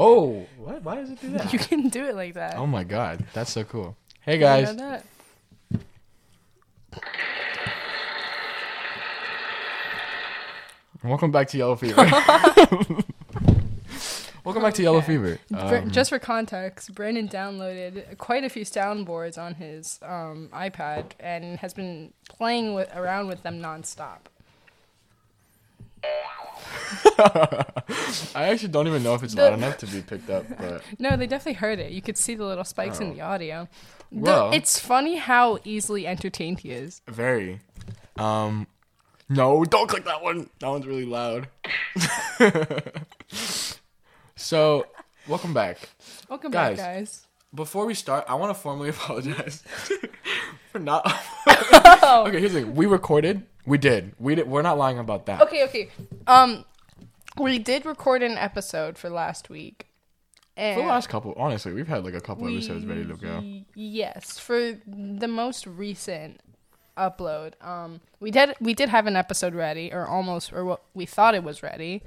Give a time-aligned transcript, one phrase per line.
[0.00, 0.80] Oh, what?
[0.84, 1.52] Why does it do that?
[1.52, 2.56] You can do it like that.
[2.56, 3.96] oh my god, that's so cool.
[4.20, 5.02] Hey Did you know guys,
[11.04, 11.94] welcome back to Yellow Fever.
[14.44, 15.06] welcome back to Yellow Okay.
[15.06, 15.38] Fever.
[15.50, 21.04] Br- Um, Just for context, Brandon downloaded quite a few soundboards on his um, iPad
[21.20, 24.18] and has been playing with, around with them nonstop.
[28.34, 30.82] I actually don't even know if it's The- loud enough to be picked up, but
[30.98, 31.92] No, they definitely heard it.
[31.92, 33.14] You could see the little spikes in Oh.
[33.14, 33.68] the audio.
[34.12, 37.02] The- Well- it's funny how easily entertained he is.
[37.08, 37.60] very.
[38.16, 38.66] Um,
[39.28, 40.48] no, don't click that one.
[40.60, 41.48] That one's really loud.
[44.36, 44.86] so,
[45.28, 45.78] welcome back.
[46.28, 46.76] Welcome Guys.
[46.76, 47.26] back, guys.
[47.54, 49.62] Before we start, I want to formally apologize
[50.72, 51.02] for not.
[51.46, 52.24] Oh.
[52.28, 52.74] okay, here's the thing.
[52.74, 53.44] We recorded.
[53.68, 54.14] We did.
[54.18, 54.48] We did.
[54.48, 55.42] We're not lying about that.
[55.42, 55.88] Okay, okay.
[56.26, 56.64] Um,
[57.38, 59.86] we did record an episode for last week.
[60.56, 63.44] And For the last couple, honestly, we've had like a couple episodes ready to go.
[63.76, 66.40] Yes, for the most recent
[66.96, 71.06] upload, um, we did we did have an episode ready, or almost, or what we
[71.06, 72.02] thought it was ready.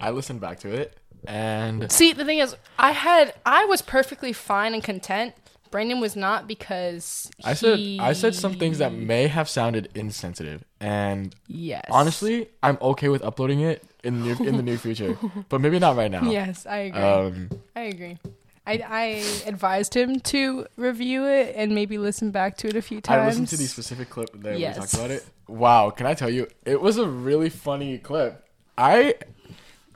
[0.00, 4.32] I listened back to it, and See, the thing is, I had I was perfectly
[4.32, 5.34] fine and content.
[5.70, 10.64] Brandon was not because I said I said some things that may have sounded insensitive,
[10.80, 15.16] and yes, honestly, I'm okay with uploading it in the near, in the near future,
[15.48, 16.28] but maybe not right now.
[16.30, 17.00] yes, I agree.
[17.02, 18.18] Um, I agree.
[18.66, 19.04] I, I
[19.46, 23.22] advised him to review it and maybe listen back to it a few times.
[23.22, 24.76] I listened to the specific clip that Yes.
[24.76, 25.26] we talked about it.
[25.48, 26.46] Wow, can I tell you?
[26.64, 28.44] It was a really funny clip.
[28.76, 29.14] I,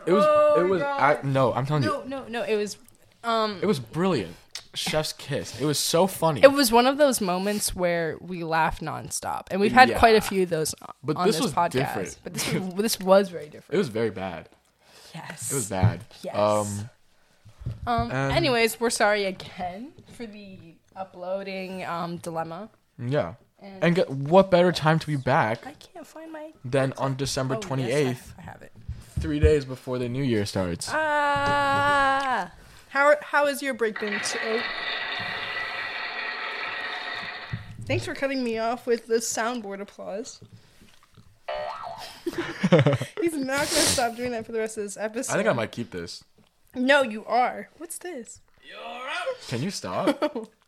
[0.06, 0.82] it was, Oh it was.
[0.82, 2.42] I, no, I'm telling you, No, no, no.
[2.42, 2.76] It was
[3.22, 4.34] um it was brilliant.
[4.74, 5.60] Chef's kiss.
[5.60, 6.42] It was so funny.
[6.42, 9.98] It was one of those moments where we laugh nonstop, and we've had Yeah.
[9.98, 11.70] quite a few of those But on this this, was podcast.
[11.72, 12.18] different.
[12.24, 13.74] But this was, this was very different.
[13.74, 14.48] it was very bad.
[15.14, 15.50] yes.
[15.50, 16.04] It was bad.
[16.22, 16.34] Yes.
[16.36, 16.90] Um,
[17.86, 18.10] Um.
[18.10, 20.58] and- anyways, we're sorry again for the
[20.96, 22.68] uploading um dilemma.
[22.98, 23.34] yeah.
[23.80, 26.50] And, get, what better time to be back I can't find my.
[26.66, 28.72] than on December Oh, yes, 28th, I, I have it.
[29.20, 30.90] three days before the new year starts.
[30.92, 32.50] Ah.
[32.94, 34.22] How how has your break been?
[34.22, 34.62] So- oh.
[37.86, 40.40] Thanks for cutting me off with the soundboard applause.
[43.20, 45.32] He's not gonna stop doing that for the rest of this episode.
[45.32, 46.22] I think I might keep this.
[46.76, 47.68] No, you are.
[47.78, 48.40] What's this?
[49.48, 50.16] Can you stop?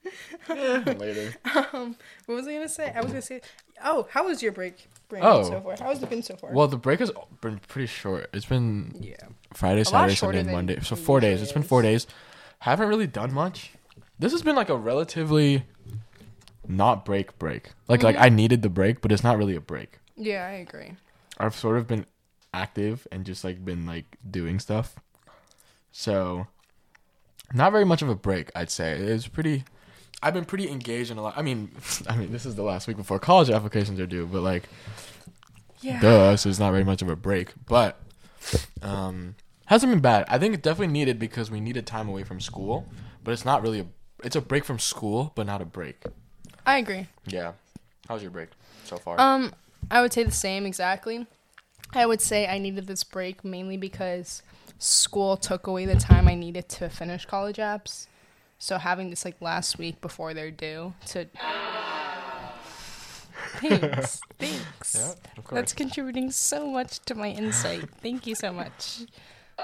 [0.49, 1.35] Yeah, later.
[1.73, 1.97] Um,
[2.27, 2.93] what was I gonna say?
[2.95, 3.41] I was gonna say,
[3.85, 4.89] oh, how was your break,
[5.21, 5.43] Oh.
[5.43, 5.77] so far?
[5.79, 6.53] How has it been so far?
[6.53, 8.29] Well, the break has been pretty short.
[8.33, 9.17] It's been yeah.
[9.55, 10.81] Friday, Saturday, Sunday, Monday.
[10.81, 11.31] So four days.
[11.41, 12.07] usually It's been four days.
[12.61, 13.73] Haven't really done much.
[14.19, 15.65] This has been like a relatively
[16.67, 17.71] not break break.
[17.89, 19.99] Like like I needed the break, but it's not really a break.
[20.17, 20.95] Yeah, I agree.
[21.39, 22.07] I've sort of been
[22.55, 24.97] active and just like been like doing stuff.
[25.93, 26.47] So
[27.53, 28.93] not very much of a break, I'd say.
[28.99, 29.65] It was pretty
[30.23, 31.35] I've been pretty engaged in a lot.
[31.37, 31.71] I mean,
[32.09, 34.65] I mean, this is the last week before college applications are due, but like
[35.81, 36.01] Yeah.
[36.01, 37.53] duh, so it's not very much of a break.
[37.69, 37.99] But
[38.83, 39.35] um
[39.67, 40.25] hasn't been bad.
[40.29, 42.87] I think it definitely needed because we needed time away from school,
[43.25, 43.87] but it's not really a
[44.25, 46.03] it's a break from school, but not a break.
[46.65, 47.07] I agree.
[47.27, 47.53] Yeah.
[48.09, 48.49] How's your break
[48.85, 49.21] so far?
[49.21, 49.53] Um,
[49.91, 51.27] I would say the same exactly.
[51.93, 54.43] I would say I needed this break mainly because
[54.79, 58.07] school took away the time I needed to finish college apps.
[58.59, 61.27] So having this like last week before they're due to
[63.61, 64.21] Thanks.
[64.39, 64.95] Thanks.
[64.95, 65.59] yeah, of course.
[65.59, 67.89] That's contributing so much to my insight.
[68.03, 69.03] Thank you so much.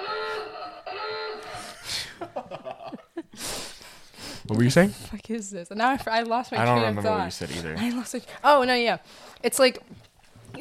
[4.47, 4.91] what were you saying?
[4.91, 5.71] Fuck is this?
[5.71, 7.19] And now I, f- I lost my I don't train of remember thought.
[7.19, 7.77] what you said either.
[7.79, 8.27] I lost it.
[8.43, 8.99] Oh no, yeah.
[9.43, 9.83] It's like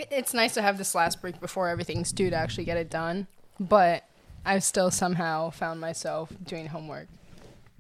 [0.10, 3.28] it's nice to have this last break before everything's due to actually get it done,
[3.60, 4.04] but
[4.46, 7.08] I've still somehow found myself doing homework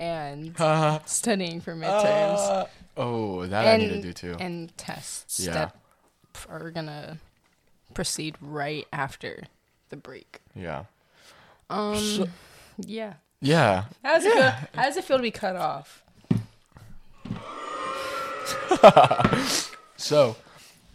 [0.01, 0.55] and
[1.05, 2.65] studying for midterms Uh,
[2.97, 4.35] oh, that and I need to do too.
[4.39, 5.53] and tests Yeah.
[5.53, 5.75] that
[6.49, 7.19] are gonna
[7.93, 9.43] proceed right after
[9.89, 10.41] the break.
[10.55, 10.85] yeah.
[11.69, 12.27] Um, So-
[12.79, 13.13] yeah.
[13.39, 13.85] Yeah.
[14.03, 14.41] How does it feel?
[14.75, 16.03] How does it feel to be cut off?
[19.97, 20.35] So,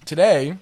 [0.04, 0.56] today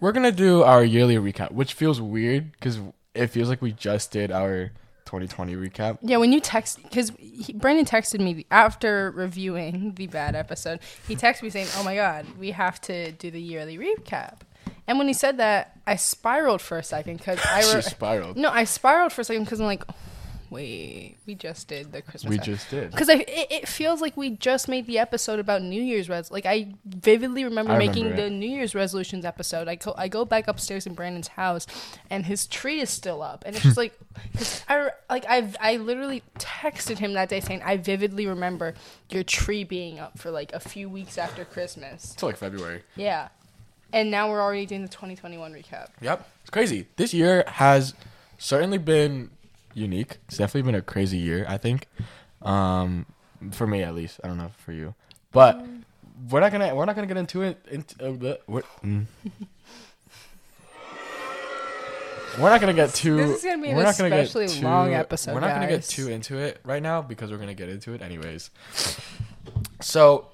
[0.00, 2.80] we're going to do our yearly recap, which feels weird cuz
[3.14, 4.72] it feels like we just did our
[5.10, 5.98] 2020 recap.
[6.02, 7.10] Yeah, when you text, because
[7.54, 10.78] Brandon texted me after reviewing the bad episode,
[11.08, 14.42] he texted me saying, "Oh my god, we have to do the yearly recap."
[14.86, 18.36] And when he said that, I spiraled for a second because I She re- spiraled.
[18.36, 19.84] no, I spiraled for a second because I'm like,
[20.50, 22.28] Wait, we just did the Christmas.
[22.28, 22.90] We ep- just did.
[22.90, 26.28] Because it, it feels like we just made the episode about New Year's res.
[26.30, 28.30] Like I vividly remember I making remember the.
[28.30, 29.68] New Year's resolutions episode.
[29.68, 31.68] I go I go back upstairs in Brandon's house,
[32.10, 33.96] and his tree is still up, and it's just like,
[34.68, 38.74] I like I I literally texted him that day saying I vividly remember
[39.08, 42.14] your tree being up for like a few weeks after Christmas.
[42.14, 42.82] Till like February.
[42.96, 43.28] Yeah,
[43.92, 45.90] and now we're already doing the 2021 recap.
[46.00, 46.28] Yep.
[46.40, 46.86] It's crazy.
[46.96, 47.94] This year has
[48.38, 49.30] certainly been
[49.74, 50.18] unique.
[50.28, 51.86] It's definitely been a crazy year, I think.
[52.42, 53.06] Um
[53.52, 54.20] for me at least.
[54.24, 54.94] I don't know for you.
[55.32, 55.64] But
[56.30, 59.06] we're not gonna we're not gonna get into it into uh, the- we're, mm.
[62.38, 63.16] We're not gonna get too.
[63.16, 65.52] This is gonna be an we're not gonna get especially too- long episode, We're not
[65.54, 68.50] gonna get too into it right now because we're gonna get into it anyways.
[69.82, 70.26] So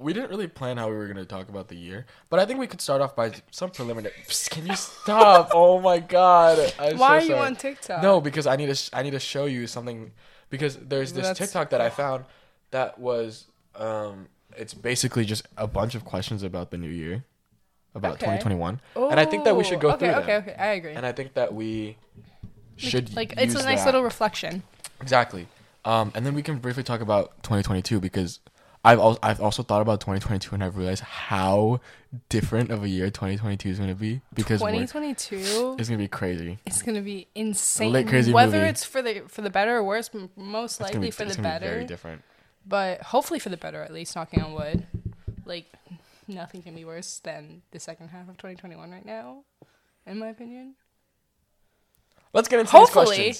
[0.00, 2.58] we didn't really plan how we were gonna talk about the year, but I think
[2.58, 4.14] we could start off by some preliminary.
[4.26, 5.50] Psst, Can you stop?
[5.54, 6.72] oh my god!
[6.78, 7.46] I'm Why so are you sorry.
[7.46, 8.02] on TikTok?
[8.02, 8.74] No, because I need to.
[8.74, 10.12] Sh- I need to show you something.
[10.48, 12.24] Because there's this That's- TikTok that I found
[12.70, 13.46] that was.
[13.76, 17.24] Um, it's basically just a bunch of questions about the new year,
[17.94, 18.26] about Okay.
[18.26, 20.92] 2021, and I think that we should go okay, through Okay, okay, I agree.
[20.92, 21.96] And I think that we
[22.76, 23.86] should like it's a use nice that.
[23.86, 24.64] little reflection.
[25.00, 25.46] Exactly.
[25.84, 28.40] Um, and then we can briefly talk about 2022 because
[28.82, 31.80] I've also I've also thought about 2022 and I've realized how
[32.30, 36.08] different of a year 2022 is going to be because 2022 is going to be
[36.08, 36.58] crazy.
[36.64, 37.92] It's gonna be insane.
[37.92, 38.70] Whether movie.
[38.70, 41.54] it's for the for the better or worse, most likely be, for it's the gonna
[41.54, 41.72] be better.
[41.72, 42.22] very different.
[42.66, 44.16] But hopefully for the better, at least.
[44.16, 44.86] Knocking on wood.
[45.44, 45.66] Like
[46.26, 49.44] nothing can be worse than the second half of 2021 right now,
[50.06, 50.74] in my opinion.
[52.32, 53.34] Let's get into Hopefully.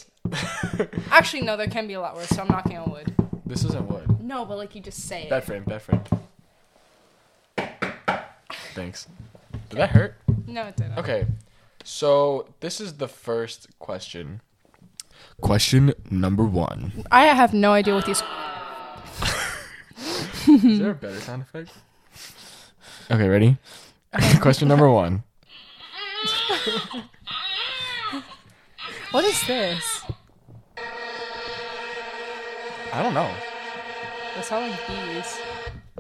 [1.11, 2.29] Actually, no, there can be a lot worse.
[2.29, 3.15] So I'm knocking on wood.
[3.51, 4.23] This isn't wood.
[4.23, 5.47] No, but like you just say Bed it.
[5.47, 6.03] frame, bed frame.
[8.75, 9.09] Thanks.
[9.71, 10.15] Did that hurt?
[10.47, 10.97] No, it didn't.
[10.99, 11.27] Okay.
[11.83, 14.41] So this is the first question.
[15.41, 17.05] Question number one.
[17.11, 18.23] I have no idea what these.
[20.65, 21.73] Is there a better sound effect?
[23.11, 23.57] Okay, ready?
[24.41, 25.25] question number one.
[29.11, 30.00] What is this?
[32.93, 33.31] I don't know.
[34.37, 35.39] They sound like bees.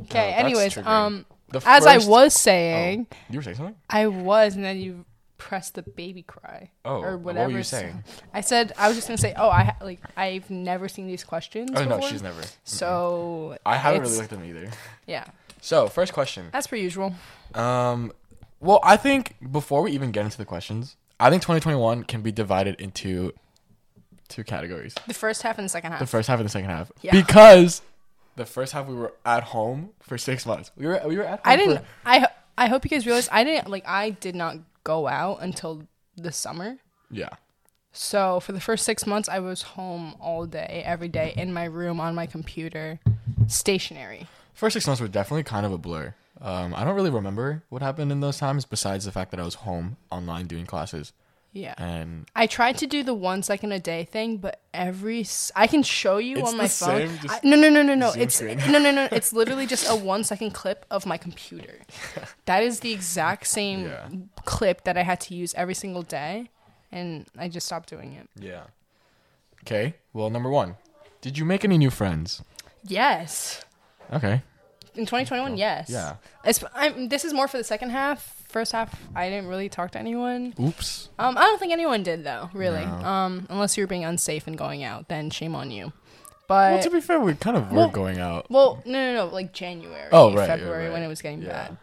[0.02, 0.30] Okay.
[0.30, 0.86] that's anyways, triggering.
[0.86, 3.76] um, The as I first- was saying, Oh, you were saying something?
[3.88, 5.04] I was, and then you
[5.36, 6.70] pressed the baby cry.
[6.84, 7.46] Oh, or what whatever.
[7.48, 8.04] were you s- saying?
[8.34, 11.24] I said I was just gonna say, oh, I ha- like I've never seen these
[11.24, 11.70] questions.
[11.74, 12.42] Oh no, before, she's never.
[12.64, 14.70] So I haven't it's- really looked at them either.
[15.06, 15.24] Yeah,
[15.60, 16.50] So first question.
[16.52, 17.14] as per usual.
[17.54, 18.12] Um,
[18.60, 22.30] well, I think before we even get into the questions, I think 2021 can be
[22.32, 23.32] divided into
[24.30, 26.00] two categories: The first half and the second half.
[26.00, 26.90] the first half and the second half.
[27.02, 27.12] Yeah.
[27.12, 27.82] Because
[28.36, 30.70] the first half we were at home for six months.
[30.76, 31.52] We were we were at home.
[31.52, 31.78] I didn't.
[31.78, 35.42] For, I I hope you guys realize I didn't like I did not go out
[35.42, 35.82] until
[36.16, 36.78] the summer.
[37.10, 37.30] yeah.
[37.92, 41.64] So for the first six months, I was home all day, every day, in my
[41.64, 43.00] room on my computer,
[43.48, 44.28] stationary.
[44.54, 46.14] First six months were definitely kind of a blur.
[46.40, 49.44] Um, I don't really remember what happened in those times, besides the fact that I
[49.44, 51.12] was home online doing classes,
[51.52, 51.74] Yeah.
[51.78, 55.66] and I tried to do the one second a day thing, but every s- I
[55.66, 57.08] can show you It's on my the phone.
[57.08, 58.10] same, just I- no, no, no, no, no.
[58.12, 58.58] zoom It's screen.
[58.70, 59.08] no, no, no.
[59.10, 61.80] It's literally just a one second clip of my computer.
[62.46, 64.08] that is the exact same Yeah.
[64.44, 66.50] clip that I had to use every single day,
[66.92, 68.28] and I just stopped doing it.
[68.38, 68.64] yeah.
[69.64, 69.94] Okay.
[70.12, 70.76] Well, number one,
[71.20, 72.42] did you make any new friends?
[72.84, 73.62] Yes,
[74.12, 74.40] Okay.
[74.94, 75.90] in 2021, yes.
[75.90, 76.14] Yeah.
[76.44, 78.39] It's, I'm, this is more for the second half.
[78.50, 80.54] First half, I didn't really talk to anyone.
[80.60, 81.08] Oops.
[81.18, 82.84] Um, I don't think anyone did though, really.
[82.84, 82.92] No.
[83.08, 85.92] Um, unless you were being unsafe and going out, then shame on you.
[86.48, 88.50] But Well, to be fair, we kind of were going out.
[88.50, 91.68] Well, no, no, no, like January, Oh, right, February right, when it was getting Yeah.
[91.68, 91.76] bad.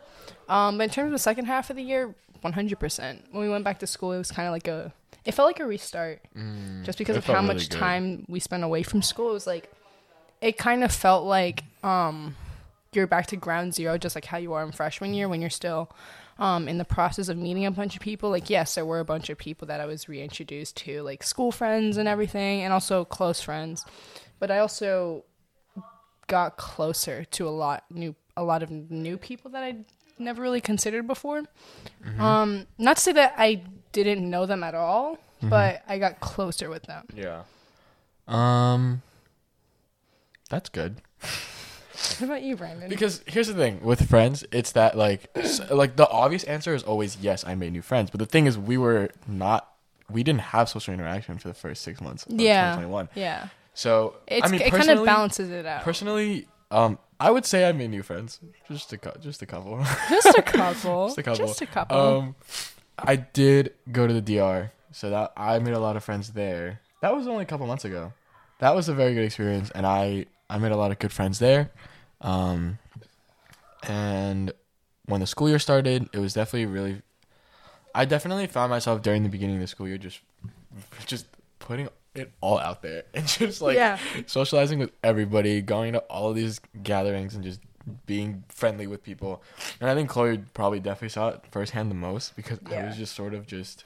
[0.50, 3.26] Um, but in terms of the second half of the year, one hundred percent.
[3.32, 4.92] When we went back to school, it was kind of like a.
[5.24, 6.22] It felt like a restart,
[6.84, 7.78] just because Mm, of how really much good.
[7.78, 9.30] time we spent away from school.
[9.30, 9.72] It was like,
[10.42, 12.36] it kind of felt like um,
[12.94, 15.50] you're back to ground zero, just like how you are in freshman year when you're
[15.50, 15.90] still
[16.40, 18.30] um, in the process of meeting a bunch of people.
[18.30, 21.52] Like, yes, there were a bunch of people that I was reintroduced to, like school
[21.52, 23.86] friends and everything, and also close friends.
[24.40, 25.26] But I also
[26.28, 29.86] got closer to a lot new a lot of new people that I'd
[30.20, 31.44] never really considered before.
[32.20, 36.70] Um, not to say that I didn't know them at all, but I got closer
[36.70, 37.06] with them.
[37.16, 37.44] Yeah.
[38.28, 39.02] Um.
[40.50, 41.02] That's good.
[42.20, 42.90] What about you, Brandon?
[42.90, 45.30] Because here's the thing with friends, it's that like,
[45.72, 48.12] like the obvious answer is always yes, I made new friends.
[48.12, 49.72] But the thing is, we were not,
[50.12, 53.10] we didn't have social interaction for the first six months of yeah, 2021.
[53.16, 53.48] yeah.
[53.74, 55.84] So It's, I mean, it kind of balances it out.
[55.84, 58.40] Personally, um, I would say I made new friends.
[58.68, 59.84] Just a, just a couple.
[60.10, 61.08] Just a couple.
[61.08, 61.48] just a couple.
[61.48, 61.98] Just a couple.
[61.98, 62.36] Um,
[63.00, 66.82] I did go to the DR, so that I made a lot of friends there.
[67.02, 68.14] That was only a couple months ago.
[68.60, 71.40] that was a very good experience, and I I made a lot of good friends
[71.40, 71.72] there.
[72.22, 72.80] Um,
[73.84, 74.52] and
[75.06, 77.02] when the school year started, it was definitely really.
[77.96, 80.20] I definitely found myself during the beginning of the school year just
[81.06, 81.26] just
[81.60, 83.98] putting it all out there and just like Yeah.
[84.26, 87.60] socializing with everybody, going to all of these gatherings and just
[88.06, 89.42] being friendly with people.
[89.80, 93.16] And I think Chloe probably definitely saw it firsthand the most because I was just
[93.16, 93.86] sort of just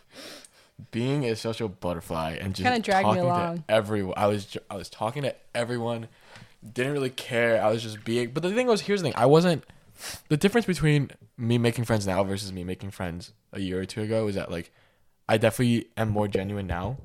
[0.91, 3.57] being a social butterfly and just Kinda dragged me talking along.
[3.59, 4.13] to everyone.
[4.17, 6.07] I was I was talking to everyone.
[6.73, 7.63] Didn't really care.
[7.63, 8.31] I was just being.
[8.31, 9.13] But the thing was, here's the thing.
[9.15, 9.63] I wasn't.
[10.29, 14.01] The difference between me making friends now versus me making friends a year or two
[14.01, 14.71] ago is that like
[15.27, 16.97] I definitely am more genuine now,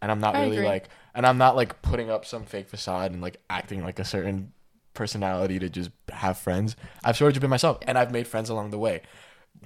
[0.00, 0.68] and I'm not I really agree.
[0.68, 4.04] like, and I'm not like putting up some fake facade and like acting like a
[4.04, 4.52] certain
[4.94, 6.76] personality to just have friends.
[7.04, 9.02] I've sort of just been myself, and I've made friends along the way.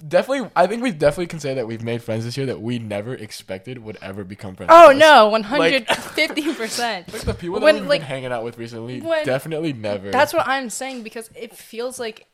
[0.06, 2.78] Definitely, I think we definitely can say that we've made friends this year that we
[2.78, 4.70] never expected would ever become friends.
[4.72, 5.00] Oh with us.
[5.00, 7.08] no, one hundred fifty percent.
[7.12, 10.10] Like the people that When, we've like, been hanging out with recently, when- definitely never.
[10.10, 12.26] That's what I'm saying because it feels like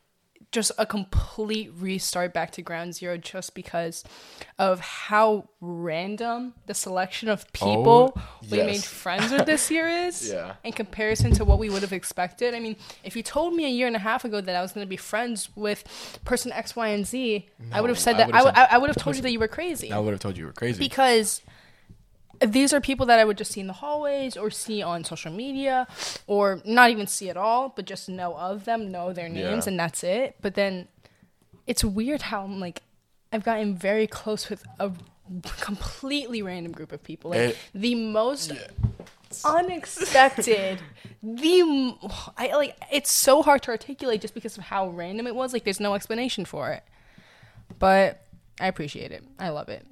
[0.53, 4.05] just a complete restart back to ground zero just because
[4.59, 8.67] of how random the selection of oh, people we yes.
[8.67, 10.55] made friends with this year is Yeah.
[10.63, 12.55] in comparison to what we would have expected.
[12.55, 14.73] I mean, if you told me a year and a half ago that I was
[14.73, 15.85] going to be friends with
[16.25, 18.35] person X, Y, and Z, I would have said that.
[18.35, 20.37] I would I would have told you that you were crazy I would have told
[20.37, 20.79] you you were crazy.
[20.79, 21.41] because
[22.47, 25.33] these are people that I would just see in the hallways or see on social
[25.33, 25.87] media
[26.27, 29.71] or not even see at all, but just know of them, know their names, Yeah.
[29.71, 30.37] and that's it.
[30.41, 30.89] But then
[31.67, 32.83] it's weird how I'm like,
[33.33, 34.91] I've gotten very close with a
[35.61, 37.31] completely random group of people.
[37.31, 38.53] Like It- the most
[39.45, 40.79] unexpected
[41.23, 41.97] the
[42.37, 45.65] I like it's so hard to articulate just because of how random it was like
[45.65, 46.83] there's no explanation for it
[47.79, 48.27] but
[48.61, 49.87] i appreciate it i love it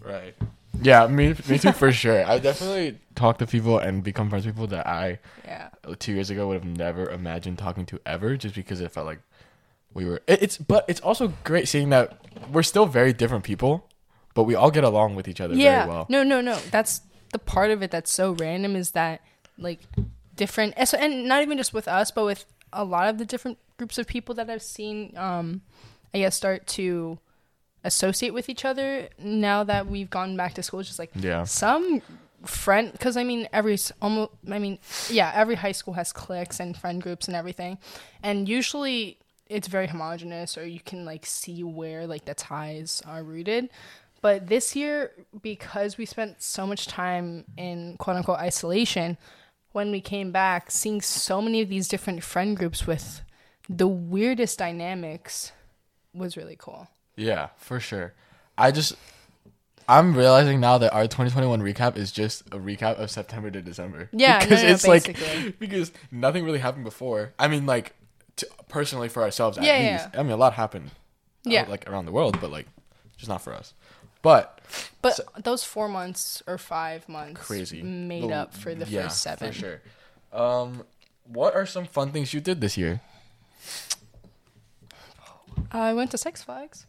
[0.00, 0.34] Right.
[0.82, 2.24] Yeah, me, me too for sure.
[2.26, 5.68] I definitely talk to people and become friends with people that I yeah
[5.98, 9.20] two years ago would have never imagined talking to ever, just because it felt like
[9.94, 10.20] we were.
[10.26, 12.18] It, it's but it's also great seeing that
[12.52, 13.88] we're still very different people,
[14.34, 16.06] but we all get along with each other yeah very well.
[16.08, 17.00] no no no that's
[17.32, 19.20] the part of it that's so random is that
[19.58, 19.80] like
[20.36, 23.24] different and so- and not even just with us but with a lot of the
[23.24, 25.60] different groups of people that i've seen um
[26.14, 27.18] i guess start to
[27.88, 31.44] associate with each other now that we've gone back to school it's just like Yeah.
[31.44, 31.86] some
[32.44, 34.78] friend because i mean every almost i mean
[35.10, 37.78] yeah every high school has cliques and friend groups and everything.
[38.22, 39.18] And usually
[39.56, 43.70] it's very homogenous or you can like see where like the ties are rooted.
[44.20, 44.96] But this year
[45.50, 49.16] because we spent so much time in quote unquote isolation
[49.72, 53.22] when we came back seeing so many of these different friend groups with
[53.80, 55.52] the weirdest dynamics
[56.14, 56.82] was really cool
[57.18, 58.14] Yeah, for sure.
[58.56, 58.94] I just
[59.88, 64.08] I'm realizing now that our 2021 recap is just a recap of September to December.
[64.12, 67.32] Yeah, because no, no, it's like because nothing really happened before.
[67.38, 67.94] I mean, like
[68.36, 70.08] to, personally for ourselves at Yeah, least.
[70.14, 70.20] yeah.
[70.20, 70.90] I mean, a lot happened.
[71.46, 71.66] uh, Yeah.
[71.68, 72.66] like around the world, but like
[73.16, 73.74] just not for us.
[74.22, 74.60] But
[75.02, 79.04] But So- those four months or five months crazy made The- up for the yeah,
[79.04, 79.52] first seven.
[79.52, 79.80] for sure.
[80.32, 80.84] Um,
[81.24, 83.00] what are some fun things you did this year?
[85.72, 86.86] I went to Six Flags.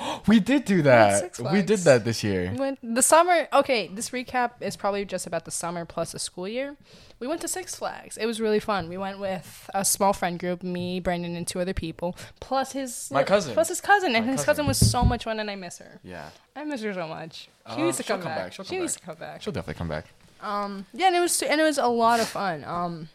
[0.26, 1.38] We did do that.
[1.52, 2.50] We did that this year.
[2.52, 3.48] We went the summer.
[3.52, 6.76] Okay, this recap is probably just about the summer plus the school year.
[7.18, 8.16] We went to Six Flags.
[8.16, 8.88] It was really fun.
[8.88, 13.10] We went with a small friend group, me, Brandon, and two other people, plus his
[13.12, 13.54] My cousin.
[13.54, 14.46] plus his cousin, and My his cousin.
[14.64, 16.00] cousin was so much fun, and I miss her.
[16.02, 17.48] Yeah, I miss her so much.
[17.68, 18.38] She Uh, needs to come, come back.
[18.38, 18.52] back.
[18.54, 19.00] She'll she come needs back.
[19.02, 19.42] to come back.
[19.42, 20.06] she'll definitely come back.
[20.40, 22.64] Um, yeah, and it was and it was a lot of fun.
[22.64, 23.08] Um,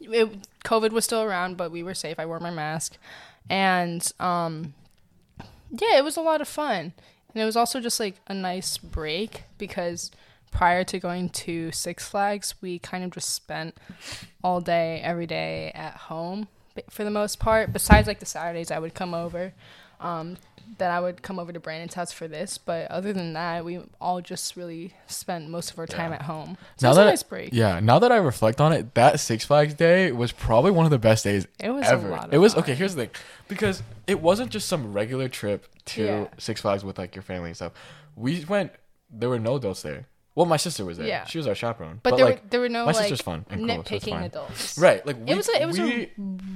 [0.00, 0.28] it,
[0.64, 2.18] COVID was still around, but we were safe.
[2.18, 2.98] I wore my mask,
[3.48, 4.74] and um,
[5.70, 6.92] yeah, it was a lot of fun.
[7.32, 10.10] And it was also just like a nice break because
[10.50, 13.76] prior to going to Six Flags, we kind of just spent
[14.42, 16.48] all day, every day at home
[16.88, 17.72] for the most part.
[17.72, 19.52] Besides like the Saturdays, I would come over.
[20.00, 20.38] Um,
[20.78, 23.80] that I would come over to Brandon's house for this, but other than that, we
[24.00, 26.16] all just really spent most of our time Yeah.
[26.16, 26.56] at home.
[26.76, 27.50] So Now it was that nice break.
[27.52, 30.90] Yeah, now that I reflect on it, that Six Flags day was probably one of
[30.90, 32.08] the best days It was a ever.
[32.08, 32.62] lot of it was fun.
[32.62, 32.74] okay.
[32.74, 33.14] Here's the thing,
[33.48, 36.26] because it wasn't just some regular trip to Yeah.
[36.38, 37.72] Six Flags with like your family and stuff.
[38.16, 38.72] We went.
[39.12, 40.06] There were no adults there.
[40.36, 41.06] Well, my sister was there.
[41.08, 41.24] Yeah.
[41.24, 41.98] she was our chaperone.
[42.04, 43.90] But, there, like, were, there were no my like sister's fun and cool, so it's
[44.04, 44.22] nitpicking fine.
[44.24, 44.78] adults.
[44.78, 46.10] right, like we, It was a, it was we, a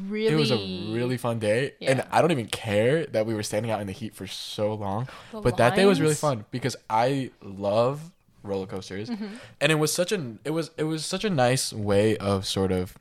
[0.09, 0.57] really it was a
[0.93, 3.93] really fun day, and I don't even care that we were standing out in the
[3.93, 5.09] heat for so long.
[5.33, 6.21] The but that day was really lines.
[6.21, 8.13] fun because I love
[8.45, 9.27] roller coasters, Mm-hmm.
[9.61, 12.71] and it was such an it was it was such a nice way of sort
[12.71, 12.97] of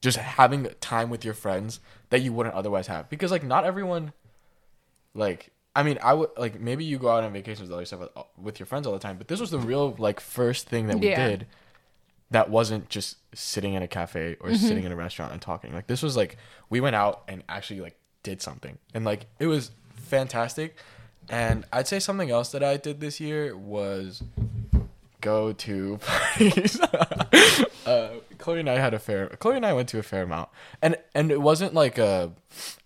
[0.00, 1.80] just having time with your friends
[2.10, 4.12] that you wouldn't otherwise have because like not everyone
[5.14, 5.50] like.
[5.78, 8.10] I mean, I would like maybe you go out on vacations with other stuff with,
[8.36, 10.98] with your friends all the time, but this was the real like first thing that
[10.98, 11.28] we Yeah.
[11.28, 11.46] did
[12.30, 14.66] that wasn't just sitting in a cafe or Mm-hmm.
[14.68, 15.72] sitting in a restaurant and talking.
[15.72, 16.36] Like this was like
[16.68, 20.76] we went out and actually like did something, and like it was fantastic.
[21.30, 24.22] And I'd say something else that I did this year was
[25.20, 26.80] go to parties.
[26.80, 28.08] uh,
[28.38, 29.28] Chloe and I had a fair.
[29.38, 30.48] Chloe and I went to a fair amount,
[30.82, 32.32] and and it wasn't like a.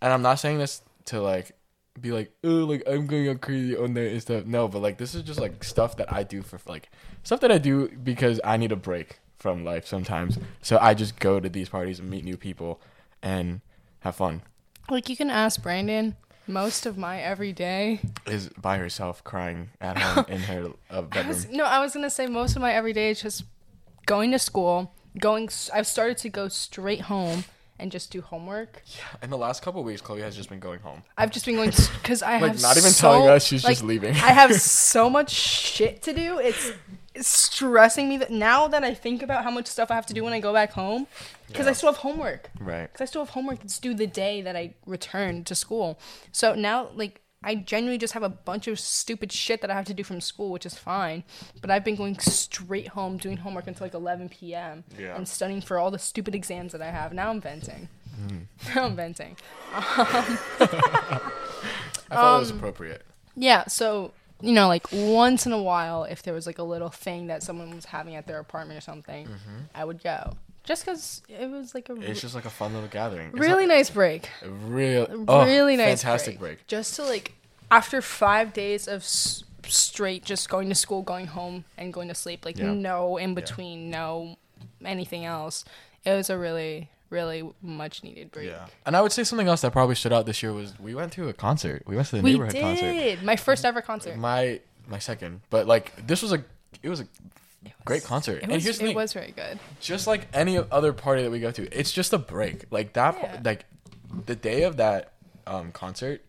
[0.00, 1.52] And I'm not saying this to like
[2.00, 4.44] be like oh like I'm going out crazy on there and stuff.
[4.46, 6.90] No, but like this is just like stuff that I do for like
[7.22, 10.38] stuff that I do because I need a break from life sometimes.
[10.62, 12.80] So I just go to these parties and meet new people
[13.22, 13.60] and
[14.00, 14.42] have fun.
[14.90, 16.16] Like you can ask Brandon.
[16.48, 18.00] Most of my everyday.
[18.26, 21.28] Is by herself crying at home in her uh, I bedroom.
[21.28, 23.44] was, no, I was gonna say most of my everyday is just
[24.06, 24.94] going to school.
[25.20, 25.48] Going.
[25.72, 27.44] I've started to go straight home
[27.78, 28.82] and just do homework.
[28.96, 31.02] Yeah, in the last couple of weeks, Chloe has just been going home.
[31.18, 31.70] I've just been going
[32.02, 34.10] because I Like have not even so- telling us she's like, just leaving.
[34.14, 36.38] I have so much shit to do.
[36.38, 36.72] It's,
[37.14, 40.14] it's stressing me that now that I think about how much stuff I have to
[40.14, 41.06] do when I go back home,
[41.48, 42.50] because I still have homework.
[42.60, 42.90] right.
[42.90, 45.98] Because I still have homework that's due the day that I return to school.
[46.30, 49.84] So now, like, I genuinely just have a bunch of stupid shit that I have
[49.86, 51.24] to do from school, which is fine.
[51.60, 54.84] But I've been going straight home doing homework until like 11 p.m.
[54.98, 55.16] Yeah.
[55.16, 57.12] and studying for all the stupid exams that I have.
[57.12, 57.88] Now I'm venting.
[58.26, 58.74] Mm.
[58.74, 59.36] Now I'm venting.
[59.72, 61.34] I
[62.10, 63.02] thought it was Um, appropriate.
[63.36, 66.90] Yeah, so you know, like once in a while, if there was like a little
[66.90, 69.28] thing that someone was having at their apartment or something,
[69.74, 70.34] I would go.
[70.64, 71.94] Just because it was like a.
[72.00, 73.30] It's just like a fun little gathering.
[73.30, 74.28] It's really not- nice break.
[74.42, 76.66] real, oh, really nice fantastic break.
[76.68, 77.32] Just to like
[77.70, 82.14] after five days of s- straight just going to school, going home, and going to
[82.14, 82.72] sleep, like Yeah.
[82.72, 84.36] no in between, no
[84.84, 85.64] anything else.
[86.04, 88.48] It was a really, really much needed break.
[88.50, 90.94] Yeah, and I would say something else that probably stood out this year was we
[90.94, 91.82] went to a concert.
[91.86, 92.82] We went to the We neighborhood concert.
[92.92, 94.16] did my first ever concert.
[94.16, 96.44] My my second, but like this was a
[96.82, 97.06] it was a
[97.84, 98.38] great concert.
[98.38, 99.58] It and was, here's the it thing, was very good.
[99.80, 102.64] just like any other party that we go to, it's just a break.
[102.70, 103.40] Like that, Yeah.
[103.44, 103.64] like
[104.26, 105.12] the day of that
[105.46, 106.22] um concert,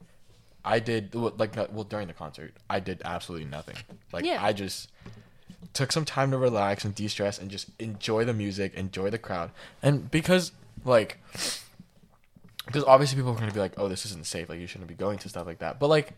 [0.65, 3.75] I did well, like well during the concert, I did absolutely nothing.
[4.11, 4.43] Like Yeah.
[4.43, 4.89] I just
[5.73, 9.51] took some time to relax and de-stress and just enjoy the music, enjoy the crowd,
[9.81, 10.51] and because
[10.85, 11.17] like.
[12.65, 14.47] Because obviously people are gonna be like, "Oh, this isn't safe.
[14.47, 16.13] Like you shouldn't be going to stuff like that." But like,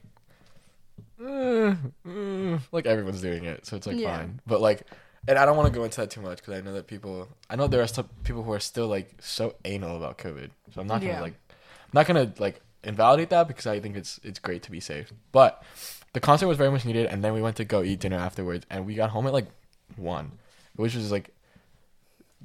[1.23, 1.73] eh,
[2.07, 4.17] eh, like everyone's doing it, so it's like Yeah.
[4.17, 4.41] fine.
[4.45, 4.83] But like,
[5.27, 7.27] and I don't want to go into that too much because I know that people,
[7.49, 10.49] I know there are some people who are still like so anal about COVID.
[10.73, 11.21] So I'm not gonna Yeah.
[11.21, 14.79] like, I'm not gonna like invalidate that because I think it's it's great to be
[14.79, 15.11] safe.
[15.31, 15.63] But
[16.13, 18.65] the concert was very much needed, and then we went to go eat dinner afterwards,
[18.69, 19.47] and we got home at like
[19.95, 20.33] one,
[20.75, 21.31] which was like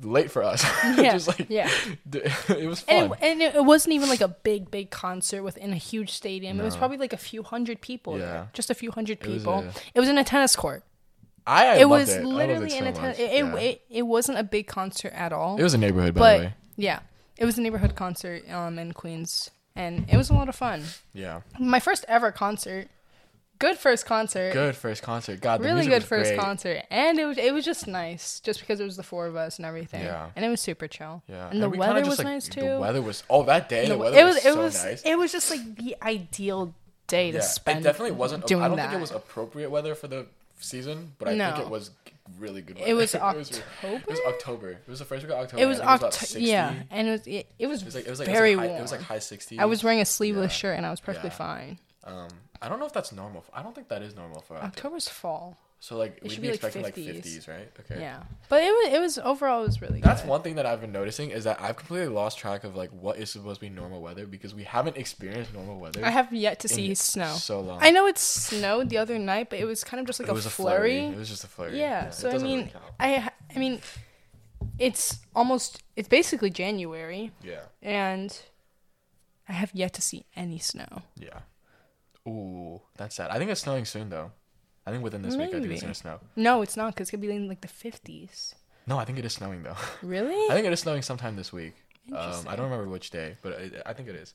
[0.02, 0.64] late for us.
[0.96, 1.70] Yeah, Just like yeah.
[2.12, 2.94] it was fun.
[2.96, 6.58] And, it, and it, wasn't even like a big, big concert within a huge stadium.
[6.58, 8.18] It was probably like a few hundred people.
[8.18, 8.46] Yeah.
[8.54, 9.58] Just a few hundred It was people.
[9.60, 10.82] a- it was in a tennis court.
[11.46, 12.24] I, it was it.
[12.24, 13.18] Literally it in so a tennis.
[13.18, 13.56] It, it, Yeah.
[13.56, 15.56] it, it wasn't a big concert at all.
[15.58, 16.54] It was a neighborhood, by but the way.
[16.76, 17.00] yeah,
[17.36, 20.82] it was a neighborhood concert um, in Queens, and it was a lot of fun.
[21.14, 22.88] Yeah, My first ever concert.
[23.58, 24.54] Good first concert.
[24.54, 25.42] good first concert.
[25.42, 26.40] God, the really good first great.
[26.40, 29.36] concert, and it was it was just nice, just because it was the four of
[29.36, 30.02] us and everything.
[30.02, 30.30] Yeah.
[30.34, 31.22] and it was super chill.
[31.28, 32.62] Yeah, and the we weather was like, nice too.
[32.62, 34.84] The weather was oh that day the, The- weather it was, was it so was
[34.84, 35.02] nice.
[35.02, 36.74] it was just like the ideal
[37.06, 37.80] day to spend.
[37.80, 38.46] it definitely wasn't.
[38.46, 38.88] doing I don't that.
[38.88, 40.24] think it was appropriate weather for the
[40.60, 41.90] season, but I think it was
[42.38, 42.78] really good.
[42.86, 43.14] It was.
[43.14, 43.62] October.
[43.82, 44.70] It was October.
[44.70, 45.62] It was the first week of October.
[45.62, 46.40] It was I think about October.
[46.40, 48.56] Yeah, and it was it, it was, It was like it was like very it
[48.56, 48.78] was like high, warm.
[48.78, 49.58] It was like high 60s.
[49.58, 50.56] I was wearing a sleeveless Yeah.
[50.58, 51.36] shirt and I was perfectly Yeah.
[51.36, 51.78] fine.
[52.04, 52.28] Um,
[52.62, 53.44] I don't know if that's normal.
[53.52, 54.66] I don't think that is normal for October.
[54.66, 55.56] October's fall.
[55.82, 57.14] So like we'd should be, be, like, expecting 50s.
[57.14, 57.72] like 50s, right?
[57.80, 58.00] Okay.
[58.02, 60.28] Yeah, but it was it was overall it was really That's good.
[60.28, 63.16] one thing that I've been noticing is that I've completely lost track of like what
[63.16, 66.04] is supposed to be normal weather because we haven't experienced normal weather.
[66.04, 67.32] I have yet to see snow.
[67.32, 67.78] So long.
[67.80, 70.32] I know it snowed the other night, but it was kind of just like it
[70.32, 70.98] a was flurry.
[70.98, 71.78] It was just a flurry.
[71.78, 72.72] Yeah, it so I mean, really.
[73.00, 73.80] I I mean,
[74.78, 78.38] it's almost it's basically January, yeah, and
[79.48, 81.04] I have yet to see any snow.
[81.16, 81.40] yeah.
[82.28, 83.30] Ooh, that's sad.
[83.30, 84.32] I think it's snowing soon though.
[84.90, 86.20] I think within this week, I think it's gonna snow.
[86.36, 88.54] No, it's not because it's gonna be in like the fifties.
[88.86, 89.76] No, I think it is snowing though.
[90.02, 90.50] Really?
[90.50, 91.74] I think it is snowing sometime this week.
[92.12, 94.34] Um, I don't remember which day, but I, I think it is.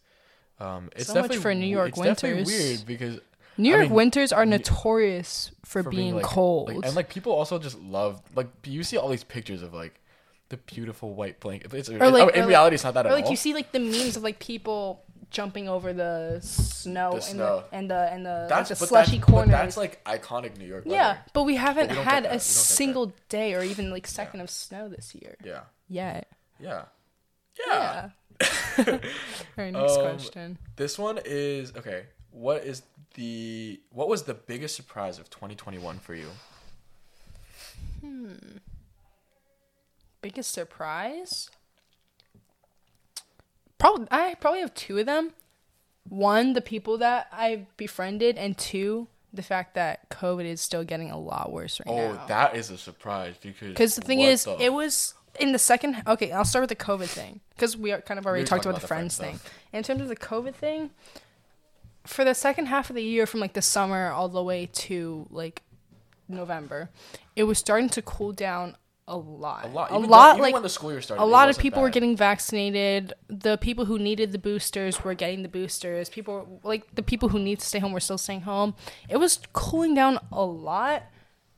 [0.60, 2.48] Um, it's So much definitely for New York it's definitely winters.
[2.60, 3.20] weird because
[3.58, 6.70] New I York mean, winters are notorious for, for being, like- cold.
[6.74, 10.00] like- and like people also just love like you see all these pictures of like
[10.50, 11.74] the beautiful white blanket.
[11.74, 13.32] It's, like- oh, in or like- reality, it's not that or at like all.
[13.32, 15.04] you see like the memes of like people
[15.36, 17.64] jumping over the snow, The and, snow.
[17.70, 19.52] The, and the and the that's like the but slushy that's, corners.
[19.52, 20.84] That's like iconic New York.
[20.86, 22.24] yeah, but we haven't we had that.
[22.24, 26.28] We don't a single day or even like second of snow this year yeah, yet.
[26.60, 26.86] yeah,
[27.60, 27.68] yeah.
[27.68, 28.10] Yeah.
[28.80, 29.00] All
[29.58, 30.58] right, next Um, question.
[30.76, 32.04] This one is okay.
[32.32, 32.82] what is
[33.16, 36.28] the what was the biggest surprise of 2021 for you?
[40.22, 41.50] Biggest surprise?
[43.78, 45.32] Probably I probably have two of them.
[46.08, 51.12] One, the people that I befriended, and two, the fact that COVID is still getting
[51.12, 52.22] a lot worse right Oh, now.
[52.24, 55.60] Oh, that is a surprise because Because the thing is, the it was in the
[55.60, 56.04] second.
[56.08, 58.66] Okay, I'll start with the COVID thing because we are kind of already were talked
[58.66, 59.40] about, about the friends thing.
[59.74, 60.92] In terms of the COVID thing,
[62.06, 65.28] for the second half of the year, from like the summer all the way to
[65.30, 65.64] like
[66.30, 66.90] November,
[67.36, 69.66] it was starting to cool down a lot.
[69.66, 69.92] a lot.
[69.92, 70.28] A lot.
[70.28, 73.14] though- even like when the school year started, a lot of people were getting vaccinated.
[73.28, 76.10] The people who needed the boosters were getting the boosters.
[76.10, 78.74] People like the people who need to stay home were still staying home.
[79.08, 81.04] It was cooling down a lot,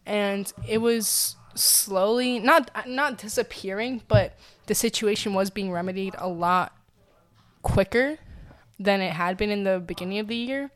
[0.06, 6.76] and it was slowly not not disappearing, but the situation was being remedied a lot
[7.62, 8.18] quicker
[8.80, 10.70] than it had been in the beginning of the year.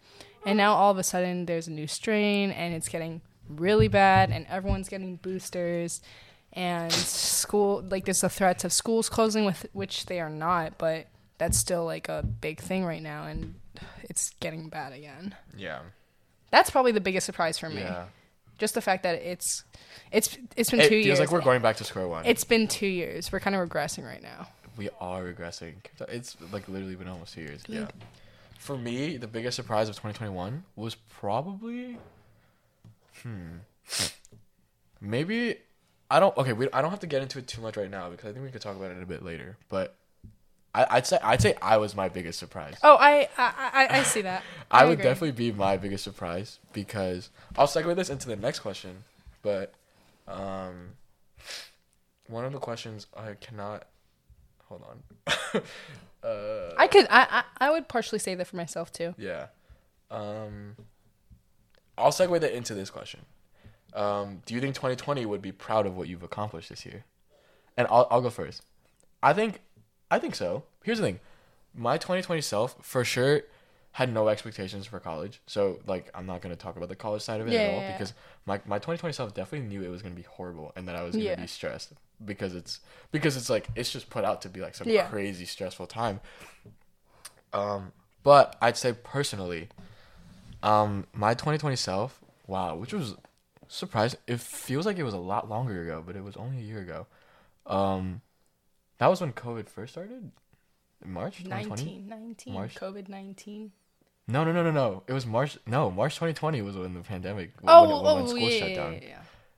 [0.45, 4.31] And now all of a sudden there's a new strain and it's getting really bad
[4.31, 6.01] and everyone's getting boosters
[6.53, 11.07] and school like there's the threats of schools closing with which they are not, but
[11.37, 13.55] that's still like a big thing right now and
[14.03, 15.35] it's getting bad again.
[15.57, 15.79] Yeah.
[16.51, 17.79] That's probably the biggest surprise for me.
[17.81, 18.05] Yeah.
[18.57, 19.63] Just the fact that it's
[20.11, 21.19] it's it's been It two feels years.
[21.19, 22.25] like we're going back to square one.
[22.25, 23.31] it's been two years.
[23.31, 24.47] We're kind of regressing right now.
[24.77, 25.75] we are regressing.
[26.09, 27.61] It's like literally been almost two years.
[27.67, 27.87] Yeah.
[28.59, 31.97] For me, the biggest surprise of 2021 was probably,
[33.23, 33.57] hmm,
[34.99, 35.55] maybe
[36.11, 36.35] I don't.
[36.37, 38.33] Okay, we I don't have to get into it too much right now because I
[38.33, 39.55] think we could talk about it a bit later.
[39.69, 39.95] But
[40.75, 42.75] I, I'd say I'd say I was my biggest surprise.
[42.83, 44.43] Oh, I I I, I see that.
[44.71, 45.05] I, would agree.
[45.05, 49.05] definitely be my biggest surprise because I'll segue this into the next question.
[49.41, 49.73] But
[50.27, 50.89] um,
[52.27, 53.87] one of the questions I cannot
[54.65, 55.63] hold on.
[56.23, 59.15] uh, I could I, I I would partially say that for myself too.
[59.17, 59.47] yeah.
[60.09, 60.75] Um,
[61.97, 63.21] I'll segue that into this question.
[63.93, 67.03] Um, do you think 2020 would be proud of what you've accomplished this year?
[67.77, 68.63] And I'll I'll go first.
[69.23, 69.59] I think
[70.09, 70.63] I think so.
[70.83, 71.19] Here's the thing.
[71.75, 73.41] My 2020 self for sure
[73.93, 75.41] had no expectations for college.
[75.47, 77.69] So like I'm not going to talk about the college side of it Yeah, at
[77.69, 77.87] all yeah.
[77.87, 78.13] because
[78.45, 81.03] my my 2020 self definitely knew it was going to be horrible and that I
[81.03, 81.35] was going to Yeah.
[81.41, 82.79] be stressed because it's
[83.11, 86.19] because it's like it's just put out to be like some crazy stressful time.
[87.53, 87.91] Um
[88.23, 89.67] but I'd say personally
[90.63, 93.15] um my 2020 self, wow, which was
[93.71, 94.19] surprising.
[94.27, 96.79] It feels like it was a lot longer ago, but it was only a year
[96.79, 97.07] ago.
[97.65, 98.21] Um
[98.97, 100.31] that was when COVID first started?
[101.03, 101.83] In March 2020?
[101.83, 102.75] 19, 19, March?
[102.75, 103.71] COVID 19.
[104.27, 105.03] No, no, no, no, no.
[105.07, 105.57] It was March.
[105.65, 107.51] No, March 2020 was when the pandemic.
[107.67, 108.93] Oh, when, oh, when school yeah, shut down.
[108.93, 109.17] yeah, yeah.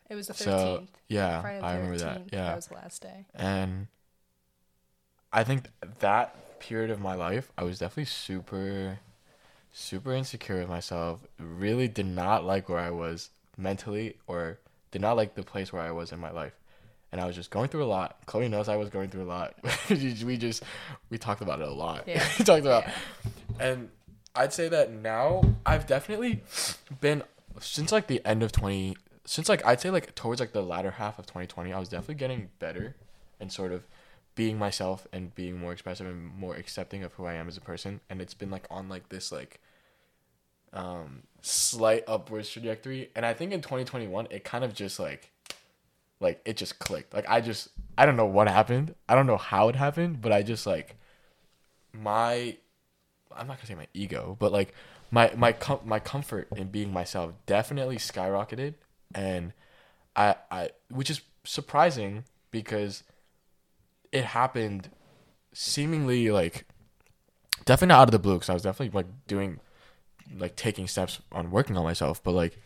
[0.09, 0.43] It was the 13th.
[0.43, 2.21] So yeah, Friday the I remember that.
[2.31, 3.25] Yeah, That was the last day.
[3.35, 3.87] and
[5.31, 8.99] I think that period of my life, I was definitely super,
[9.73, 11.19] super insecure with myself.
[11.37, 14.59] Really did not like where I was mentally, or
[14.91, 16.53] did not like the place where I was in my life.
[17.11, 18.17] And I was just going through a lot.
[18.25, 19.53] Chloe knows I was going through a lot.
[19.89, 20.63] we just
[21.11, 22.07] we talked about it a lot.
[22.07, 22.23] Yeah.
[22.39, 22.91] we talked about, Yeah.
[23.59, 23.89] and
[24.35, 26.41] I'd say that now I've definitely
[27.01, 27.21] been
[27.59, 30.91] since like the end of twenty since like I'd say like towards like the latter
[30.91, 32.95] half of 2020, I was definitely getting better
[33.39, 33.83] and sort of
[34.35, 37.61] being myself and being more expressive and more accepting of who I am as a
[37.61, 38.01] person.
[38.09, 39.59] And it's been like on like this like
[40.73, 43.11] um slight upwards trajectory.
[43.15, 45.29] And I think in 2021 it kind of just like
[46.19, 47.13] like it just clicked.
[47.13, 48.95] Like I just I don't know what happened.
[49.07, 50.95] I don't know how it happened, but I just like
[51.91, 52.57] my
[53.35, 54.73] I'm not gonna say my ego, but like
[55.11, 58.75] my my com- my comfort in being myself definitely skyrocketed,
[59.13, 59.53] and
[60.15, 63.03] I I which is surprising because
[64.11, 64.89] it happened
[65.51, 66.65] seemingly like
[67.65, 69.59] definitely out of the blue because I was definitely like doing
[70.37, 72.57] like taking steps on working on myself, but like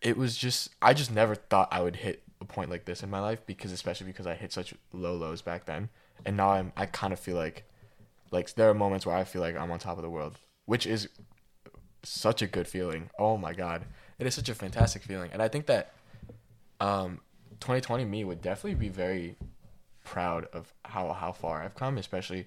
[0.00, 3.10] it was just I just never thought I would hit a point like this in
[3.10, 5.88] my life because especially because I hit such low lows back then,
[6.24, 7.64] and now I'm I kind of feel like
[8.30, 10.86] like there are moments where I feel like I'm on top of the world, which
[10.86, 11.08] is
[12.02, 13.10] such a good feeling.
[13.18, 13.84] Oh my god,
[14.18, 15.92] it is such a fantastic feeling, and I think that
[16.80, 17.20] um,
[17.60, 19.36] 2020 me would definitely be very
[20.04, 22.46] proud of how how far I've come, especially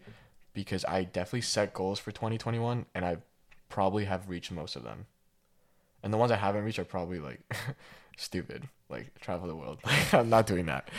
[0.54, 3.18] because I definitely set goals for 2021, and I
[3.72, 5.08] probably have reached most of them,
[6.04, 7.40] and the ones I haven't reached are probably like
[8.18, 9.80] stupid, like travel the world.
[10.14, 10.90] I'm not doing that.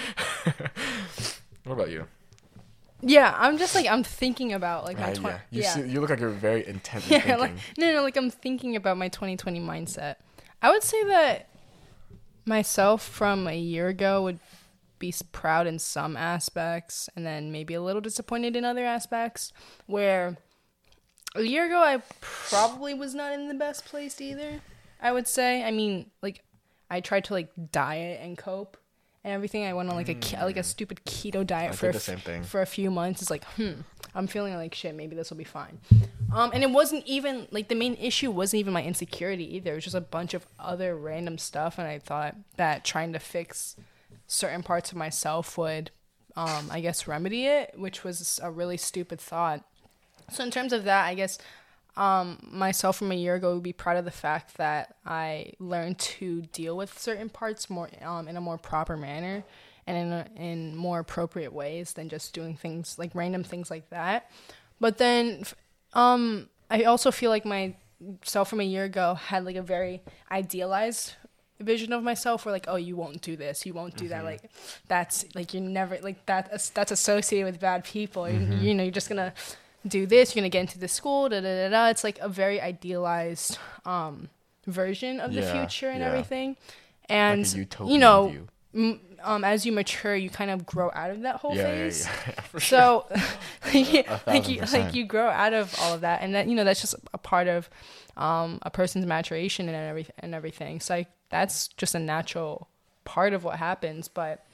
[1.65, 2.07] what about you?
[3.03, 5.75] Yeah, I'm just like I'm thinking about like my twen- yeah, you yeah.
[5.75, 7.41] see, you look like you're very intently yeah, thinking.
[7.41, 10.17] like no, no, like I'm thinking about my 2020 mindset.
[10.61, 11.49] I would say that
[12.45, 14.39] myself from a year ago would
[15.01, 19.53] be proud in some aspects, and then maybe a little disappointed in other aspects.
[19.87, 20.39] Where
[21.35, 24.61] a year ago, I probably was not in the best place either.
[25.01, 25.65] I would say.
[25.65, 26.43] I mean, like,
[26.91, 28.77] I tried to like diet and cope
[29.25, 29.65] and everything.
[29.65, 32.01] I went on like a ke- like a stupid keto diet I for did the
[32.01, 32.43] same thing.
[32.43, 33.23] for a few months.
[33.23, 33.73] It's like, hmm,
[34.15, 34.95] I'm feeling like shit.
[34.95, 35.81] Maybe this will be fine.
[36.33, 39.73] Um, and it wasn't even like the main issue wasn't even my insecurity either.
[39.73, 43.19] It was just a bunch of other random stuff, and I thought that trying to
[43.19, 43.77] fix
[44.27, 45.91] certain parts of myself would,
[46.37, 49.65] um, I guess, remedy it, which was a really stupid thought.
[50.33, 51.39] So in terms of that, I guess
[51.97, 55.99] um, myself from a year ago would be proud of the fact that I learned
[55.99, 59.45] to deal with certain parts more um, in a more proper manner
[59.87, 63.91] and in a, in more appropriate ways than just doing things like random things like
[63.91, 64.31] that.
[64.81, 65.45] But then,
[65.93, 71.15] um, I also feel like myself from a year ago had like a very idealized
[71.61, 74.51] vision of myself where like oh you won't do this you won't do that like
[74.89, 78.29] that's like you're never like that that's associated with bad people.
[78.29, 79.33] You, you know you're just gonna
[79.87, 81.89] do this you're gonna get into this school da da da da.
[81.89, 84.29] It's like a very idealized um
[84.67, 86.07] version of the Yeah, future and yeah.
[86.09, 86.57] everything.
[87.09, 88.49] And like utopian you know view.
[88.75, 92.07] m- um as you mature you kind of grow out of that whole phase.
[92.07, 92.79] yeah, for sure.
[92.79, 93.07] so
[93.75, 96.23] like thousand you like you grow out of all of that.
[96.23, 97.69] And that you know that's just a part of
[98.17, 100.81] um a person's maturation and every and everything.
[100.81, 102.69] So like that's just a natural
[103.05, 104.07] part of what happens.
[104.09, 104.45] But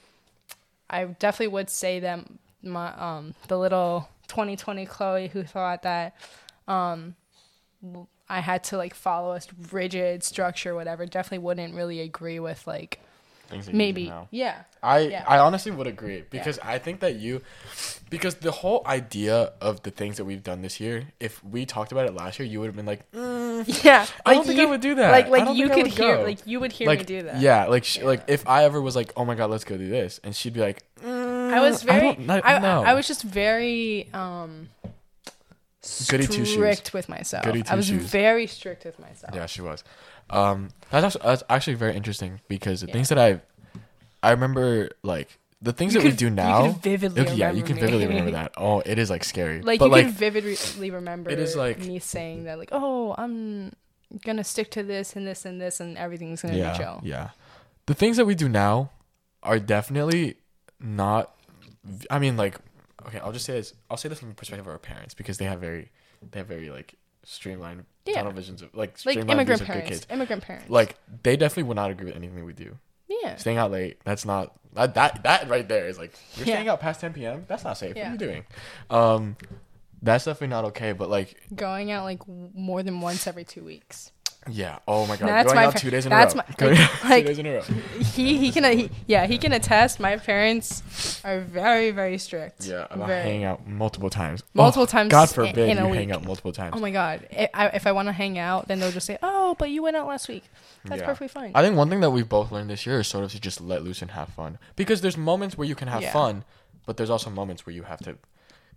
[0.91, 2.21] i definitely would say that
[2.63, 6.15] my um the little 2020 chloe who thought that
[6.69, 7.15] um
[7.83, 9.41] w- i had to like follow a
[9.73, 13.01] rigid structure whatever definitely wouldn't really agree with like
[13.49, 15.25] Things that maybe yeah I Yeah.
[15.27, 17.41] I honestly would agree because I think that you
[18.11, 21.91] because the whole idea of the things that we've done this year, if we talked
[21.91, 24.67] about it last year, you would have been like, mm, yeah I don't think I
[24.67, 25.11] would do that.
[25.11, 26.23] like like you could hear go.
[26.23, 28.05] like you would hear like me do that yeah, like sh- Yeah.
[28.05, 30.53] like if I ever was like, oh my god, let's go do this, and she'd
[30.53, 31.18] be like, mm,
[31.55, 32.09] I was very.
[32.09, 32.95] I, don't kn- I, know.
[32.95, 34.69] was just very um
[36.09, 36.53] Goody two shoes.
[36.53, 37.45] strict with myself.
[37.45, 38.03] Goody I was shoes.
[38.03, 39.35] very strict with myself.
[39.35, 39.85] Yeah, she was.
[40.31, 42.93] Um, that's actually, that's actually very interesting because the Yeah.
[42.93, 43.41] things that I,
[44.23, 46.73] I remember like the things You that we could- do you now.
[46.73, 47.81] could vividly Okay, yeah, you remember can me.
[47.83, 48.53] vividly remember that.
[48.57, 49.63] Oh, it is like scary.
[49.63, 53.15] Like but you like can vividly remember it is like- me saying that, like, oh,
[53.17, 53.73] I'm
[54.25, 57.01] gonna stick to this and this and this, and everything's gonna yeah, be chill.
[57.03, 57.31] yeah.
[57.87, 58.91] The things that we do now
[59.43, 60.37] are definitely
[60.81, 61.35] not.
[62.11, 62.57] I mean, like,
[63.07, 63.75] okay, I'll just say this.
[63.91, 65.91] I'll say this from the perspective of our parents because they have very,
[66.31, 68.15] they have very like streamlined Yeah.
[68.17, 69.89] tunnel visions of like Like immigrant parents.
[69.91, 70.07] kids.
[70.11, 70.71] Immigrant parents.
[70.71, 72.77] Like they definitely would not agree with anything we do.
[73.09, 73.37] yeah.
[73.37, 76.55] Staying out late, that's not that that, that right there is like you're Yeah.
[76.55, 77.45] staying out past 10 p.m.
[77.49, 77.97] That's not safe.
[77.97, 78.45] What are you doing?
[78.91, 79.37] Um,
[80.03, 80.93] that's definitely not okay.
[80.93, 84.13] But like, Going out like more than once every two weeks.
[84.51, 84.79] Yeah.
[84.89, 86.43] Oh my god, That's going my out two days in that's a row.
[86.49, 86.75] my- Going
[87.05, 87.63] like- two days in a row.
[88.15, 90.01] He he can he, yeah he can attest.
[90.01, 92.65] My parents are very very strict.
[92.67, 94.43] Yeah, about Very- hanging out multiple times.
[94.43, 96.75] Oh, multiple Oh, times God forbid you hang out multiple times.
[96.77, 97.27] Oh my god!
[97.33, 99.83] I, I, if I want to hang out, then they'll just say, "Oh, but you
[99.83, 100.45] went out last week."
[100.85, 101.07] That's Yeah.
[101.07, 101.53] perfectly fine.
[101.55, 103.61] I think one thing that we've both learned this year is sort of to just
[103.61, 104.59] let loose and have fun.
[104.77, 106.13] Because there's moments where you can have Yeah.
[106.13, 106.45] fun,
[106.87, 108.17] but there's also moments where you have to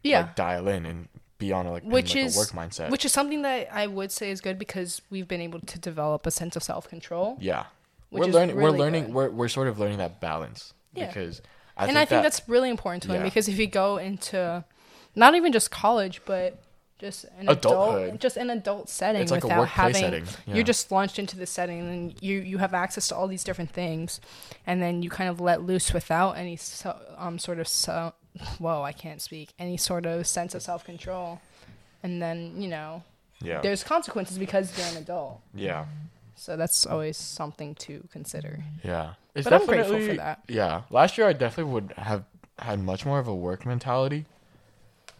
[0.03, 1.07] yeah, like dial in and
[1.41, 2.89] be on a, like, in, which like, is a work mindset.
[2.89, 6.25] which is something that I would say is good because we've been able to develop
[6.25, 7.37] a sense of self control.
[7.41, 7.65] yeah,
[8.09, 8.55] which we're is learning.
[8.55, 9.05] we're learning.
[9.07, 9.13] good.
[9.13, 10.73] We're we're sort of learning that balance.
[10.93, 11.07] Yeah.
[11.07, 11.41] Because
[11.75, 13.25] I and think I think that, that's really important to learn Yeah.
[13.25, 14.63] because if you go into
[15.15, 16.61] not even just college, but
[16.99, 18.03] just an Adulthood.
[18.03, 20.53] adult, just an adult setting like without having, yeah.
[20.53, 23.71] you're just launched into the setting and you you have access to all these different
[23.71, 24.21] things,
[24.67, 28.13] and then you kind of let loose without any so, um sort of so,
[28.59, 31.41] whoa I can't speak any sort of sense of self control,
[32.03, 33.03] and then you know
[33.41, 35.41] yeah, there's consequences because you're an adult.
[35.53, 35.85] yeah,
[36.35, 38.63] So that's always something to consider.
[38.83, 39.13] yeah.
[39.33, 40.41] It's But I'm grateful for that.
[40.47, 42.25] Yeah, last year I definitely would have
[42.59, 44.25] had much more of a work mentality.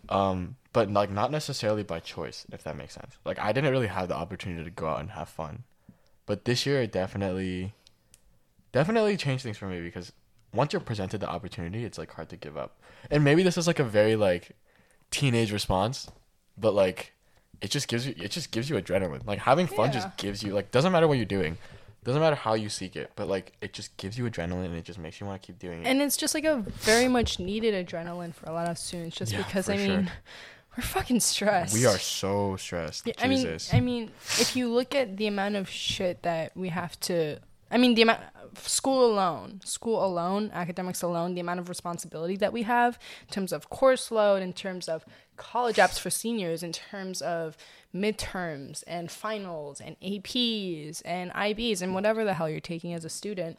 [0.10, 3.18] Um, but like not necessarily by choice, if that makes sense.
[3.26, 5.64] Like I didn't really have the opportunity to go out and have fun,
[6.26, 7.74] but this year it definitely,
[8.72, 10.12] definitely changed things for me because
[10.54, 12.80] once you're presented the opportunity, it's like hard to give up.
[13.10, 14.52] And maybe this is like a very like
[15.10, 16.10] teenage response,
[16.58, 17.14] but like
[17.62, 19.26] it just gives you it just gives you adrenaline.
[19.26, 19.94] Like having fun Yeah.
[19.94, 21.58] just gives you like doesn't matter what you're doing.
[22.04, 24.86] Doesn't matter how you seek it, but like it just gives you adrenaline and it
[24.86, 25.88] just makes you want to keep doing it.
[25.88, 29.32] And it's just like a very much needed adrenaline for a lot of students, just
[29.32, 29.88] Yeah, because I sure.
[29.88, 30.12] mean,
[30.78, 31.76] we're fucking stressed.
[31.76, 33.06] we are so stressed.
[33.06, 34.10] Yeah, I mean, I mean,
[34.40, 37.38] if you look at the amount of shit that we have to,
[37.70, 38.22] I mean, the amount
[38.56, 43.52] school alone, school alone, academics alone, the amount of responsibility that we have in terms
[43.52, 45.06] of course load, in terms of
[45.38, 47.58] college apps for seniors, in terms of
[47.96, 53.10] midterms and finals and APs and IBs and whatever the hell you're taking as a
[53.10, 53.58] student.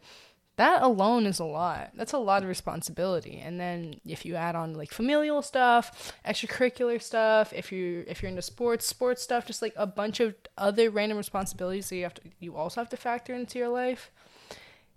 [0.57, 1.91] that alone is a lot.
[1.95, 3.39] That's a lot of responsibility.
[3.39, 8.29] And then if you add on like familial stuff, extracurricular stuff, if you if you're
[8.29, 12.15] into sports, sports stuff, just like a bunch of other random responsibilities that you have
[12.15, 14.11] to you also have to factor into your life,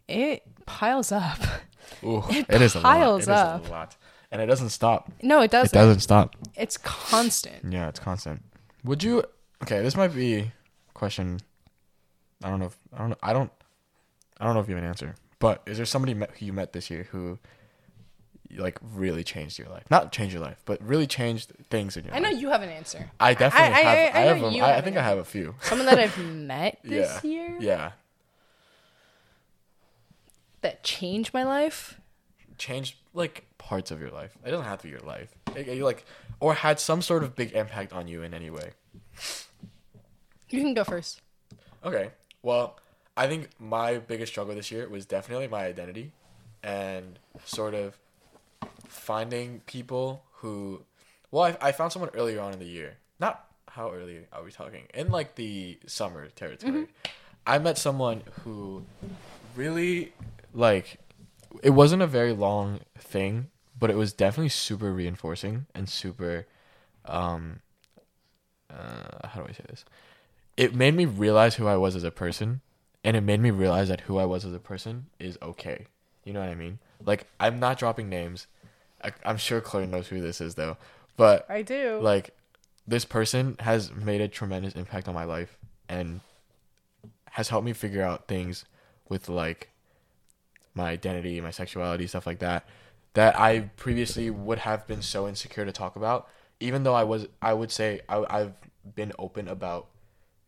[0.07, 1.39] it piles up.
[2.03, 2.83] Ooh, It it is a lot.
[2.83, 3.67] piles It is up.
[3.67, 3.95] a lot,
[4.31, 5.11] and it doesn't stop.
[5.21, 5.77] No, it It doesn't.
[5.77, 6.35] It doesn't stop.
[6.55, 7.71] It's constant.
[7.71, 8.43] Yeah, it's constant.
[8.83, 9.23] Would you?
[9.63, 10.53] Okay, this might be a
[10.93, 11.39] question.
[12.43, 12.65] I don't know.
[12.67, 13.09] If, I don't.
[13.09, 13.17] know.
[13.23, 13.51] I don't.
[14.39, 15.15] I don't know if you have an answer.
[15.39, 17.39] But is there somebody met, who you met this year who,
[18.57, 19.83] like, really changed your life?
[19.89, 22.69] Not changed your life, but really changed things in your I know you have an
[22.69, 23.09] answer.
[23.19, 23.97] I definitely I- I- have.
[24.15, 24.37] I- I, I have.
[24.41, 25.55] know a- I- I have think an I have a few.
[25.61, 27.29] Someone that I've met this Yeah.
[27.29, 27.91] year Yeah,
[30.65, 31.99] that changed my life.
[32.57, 34.35] changed like parts of your life.
[34.45, 35.29] It doesn't have to be your life.
[35.55, 36.05] It- it, like,
[36.39, 38.71] or had some sort of big impact on you in any way.
[40.49, 41.21] You can go first.
[41.83, 42.09] Okay.
[42.41, 42.79] Well,
[43.17, 46.11] I think my biggest struggle this year was definitely my identity
[46.63, 47.97] and sort of
[48.87, 50.81] finding people who.
[51.31, 52.95] Well, I, I found someone earlier on in the year.
[53.19, 54.83] Not how early are we talking?
[54.93, 56.71] In like the summer territory.
[56.71, 57.11] Mm-hmm.
[57.45, 58.83] I met someone who
[59.55, 60.13] really,
[60.55, 60.99] like,
[61.61, 66.47] it wasn't a very long thing, but it was definitely super reinforcing and super.
[67.05, 67.59] Um,
[68.71, 69.85] uh, how do I say this?
[70.57, 72.61] it made me realize who I was as a person,
[73.03, 75.87] and it made me realize that who I was as a person is okay.
[76.23, 76.79] You know what I mean?
[77.03, 78.47] Like I'm not dropping names.
[79.03, 80.77] I, I'm sure Chloe knows who this is though,
[81.17, 81.99] but I do.
[82.01, 82.35] like
[82.87, 85.57] this person has made a tremendous impact on my life
[85.89, 86.21] and
[87.31, 88.65] has helped me figure out things
[89.09, 89.69] with like
[90.75, 92.67] my identity, my sexuality, stuff like that
[93.15, 96.29] that I previously would have been so insecure to talk about.
[96.59, 98.53] Even though I was, I would say I, I've
[98.93, 99.87] been open about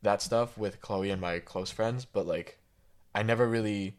[0.04, 2.60] that stuff with Chloe and my close friends, but like
[3.16, 3.96] I never really,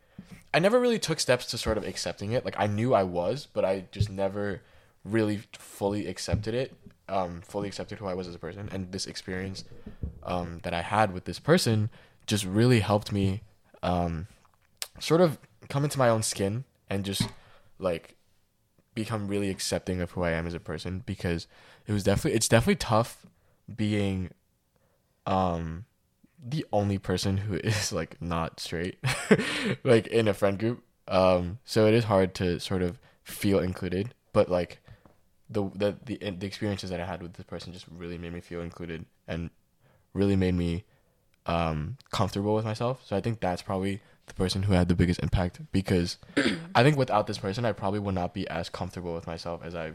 [0.54, 2.44] I never really took steps to sort of accepting it.
[2.44, 4.62] Like I knew I was, but I just never
[5.02, 6.74] really fully accepted it.
[7.08, 9.64] Um, fully accepted who I was as a person, and this experience
[10.24, 11.88] um, that I had with this person
[12.26, 13.40] just really helped me
[13.82, 14.26] um,
[15.00, 15.38] sort of
[15.68, 17.28] come into my own skin and just
[17.78, 18.14] like
[18.94, 21.46] become really accepting of who I am as a person because
[21.86, 23.26] it was definitely it's definitely tough
[23.74, 24.30] being
[25.26, 25.84] um
[26.42, 28.98] the only person who is like not straight
[29.84, 30.82] like in a friend group.
[31.06, 34.80] Um so it is hard to sort of feel included but like
[35.50, 38.40] the the the, the experiences that I had with this person just really made me
[38.40, 39.50] feel included and
[40.12, 40.84] really made me
[41.46, 43.02] um comfortable with myself.
[43.04, 46.18] So I think that's probably the person who had the biggest impact because
[46.74, 49.74] I think without this person I probably would not be as comfortable with myself as
[49.74, 49.92] I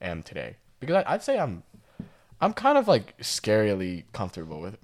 [0.00, 1.62] am today because I, I'd say I'm
[2.40, 4.76] I'm kind of like scarily comfortable with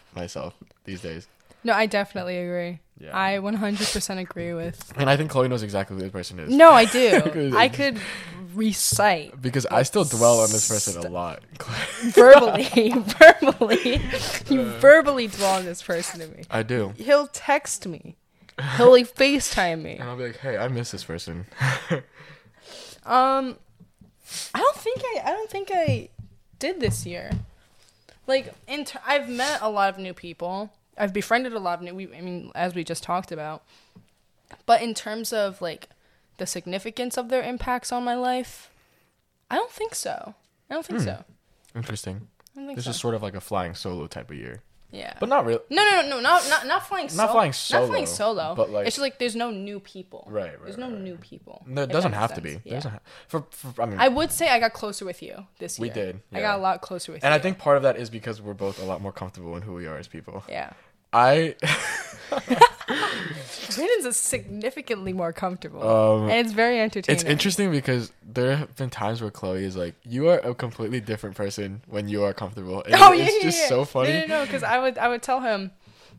[0.14, 0.54] myself
[0.84, 1.28] these days.
[1.64, 2.80] No, I definitely agree.
[3.00, 3.16] Yeah.
[3.16, 4.92] I 100% agree with.
[4.96, 6.52] And I think Chloe knows exactly who this person is.
[6.52, 7.52] No, I do.
[7.56, 7.98] I could
[8.54, 11.42] recite Because I still dwell on this person a lot.
[12.10, 14.00] verbally, verbally.
[14.48, 16.42] You verbally dwell on this person to me.
[16.50, 16.92] I do.
[16.96, 18.16] He'll text me.
[18.76, 19.92] He'll like FaceTime me.
[19.98, 21.46] And I'll be like, hey, I miss this person.
[23.08, 23.56] Um,
[24.54, 25.22] I don't think I.
[25.24, 26.10] I don't think I
[26.58, 27.30] did this year.
[28.26, 30.70] Like, in ter- I've met a lot of new people.
[30.98, 31.94] I've befriended a lot of new.
[31.94, 33.62] We, I mean, as we just talked about.
[34.66, 35.88] But in terms of like
[36.38, 38.70] the significance of their impacts on my life,
[39.50, 40.34] I don't think so.
[40.70, 41.06] I don't think hmm.
[41.06, 41.24] so.
[41.74, 42.28] Interesting.
[42.54, 42.90] I don't think This so.
[42.90, 44.62] is sort of like a flying solo type of year.
[44.90, 45.14] yeah.
[45.20, 45.60] But not really.
[45.70, 47.08] no, no, no, no, not not not flying.
[47.08, 47.26] Solo.
[47.26, 47.82] Not flying solo.
[47.82, 50.26] Not flying solo, but, like- it's just like there's no new people.
[50.30, 51.62] Right, right, There's no right, new people.
[51.66, 52.60] No, it doesn't have makes to be.
[52.64, 52.74] Yeah.
[52.74, 55.78] doesn't ha- for, for, I mean, I would say I got closer with you this
[55.78, 55.88] year.
[55.88, 57.34] We did, I got a lot closer with and you.
[57.34, 59.62] And I think part of that is because we're both a lot more comfortable in
[59.62, 60.42] who we are as people.
[60.48, 60.70] Yeah.
[61.12, 61.54] I
[63.74, 65.86] Brandon's is significantly more comfortable.
[65.86, 67.20] Um, and it's very entertaining.
[67.20, 71.00] It's interesting because there have been times where Chloe is like, "You are a completely
[71.00, 73.68] different person when you are comfortable." And Oh yeah, it's yeah, just yeah.
[73.68, 74.12] so funny.
[74.12, 75.70] No, no, no, because I would I would tell him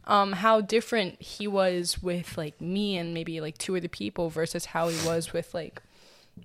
[0.05, 4.65] um how different he was with like me and maybe like two other people versus
[4.65, 5.81] how he was with like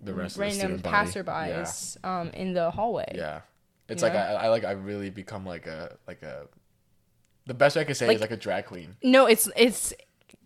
[0.02, 3.12] The rest random of the passerbys um in the hallway.
[3.14, 3.40] Yeah, yeah.
[3.88, 4.18] It's You like?
[4.18, 6.46] I, I like I really become like a like a.
[7.46, 8.96] The best way I could say Like- is like a drag queen.
[9.02, 9.92] No, it's it's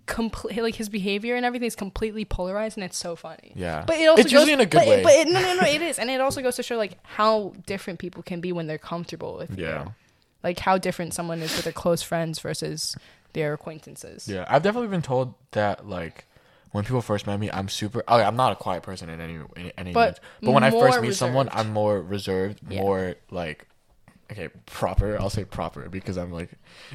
[0.07, 3.53] complete like his behavior and everything is completely polarized and it's so funny.
[3.55, 5.03] Yeah, But it also it's goes, usually in a good but way.
[5.03, 7.53] But it, no, no, no, it is, and it also goes to show like how
[7.67, 9.65] different people can be when they're comfortable with you.
[9.67, 9.89] yeah,
[10.43, 12.97] Like how different someone is with their close friends versus
[13.35, 14.27] their acquaintances.
[14.27, 14.47] yeah.
[14.49, 16.25] I've definitely been told that like
[16.73, 18.03] when people first met me, I'm super.
[18.09, 20.19] Oh, I'm not a quiet person in any in any But means.
[20.43, 21.49] But when I first meet someone.
[21.53, 22.81] I'm more reserved, Yeah.
[22.81, 23.67] more like
[24.31, 25.19] okay, proper.
[25.21, 26.51] I'll say proper because I'm like,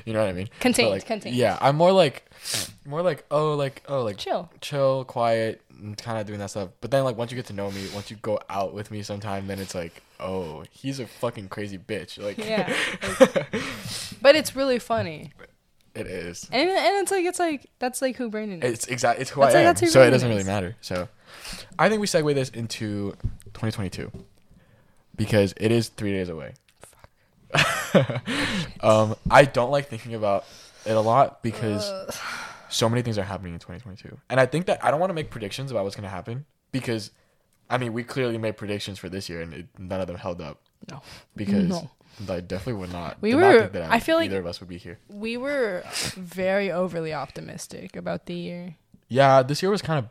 [0.06, 0.50] you know what I mean.
[0.60, 1.36] Contained, like, contained.
[1.36, 2.30] Yeah, I'm more like,
[2.86, 4.50] more like oh like oh like Chill.
[4.62, 5.62] chill, quiet,
[5.98, 6.70] kind of doing that stuff.
[6.82, 9.04] But then like once you get to know me, once you go out with me
[9.04, 12.22] sometime, then it's like oh he's a fucking crazy bitch.
[12.22, 12.72] Like Yeah.
[14.22, 15.34] But it's really funny.
[15.96, 16.48] it is.
[16.52, 18.74] And and it's like it's like that's like who Brandon is.
[18.74, 19.86] It's exactly It's who That's I like- am.
[19.86, 20.76] who So it doesn't really matter.
[20.82, 21.10] So
[21.78, 23.12] I think we segue this into
[23.54, 24.12] 2022
[25.16, 26.54] because it is three days away.
[28.82, 30.46] um, I don't like thinking about
[30.86, 31.92] it a lot because
[32.70, 35.16] so many things are happening in 2022, and I think that I don't want to
[35.16, 37.12] make predictions about what's going to happen because,
[37.70, 40.42] I mean, we clearly made predictions for this year and it, none of them held
[40.42, 41.02] up no.
[41.36, 41.90] because No.
[42.30, 43.18] I definitely would not.
[43.22, 45.00] We did not were- think that I feel like- either of us would be here.
[45.10, 45.84] We were
[46.16, 48.76] very overly optimistic about the year.
[49.08, 50.10] Yeah, this year was kind of.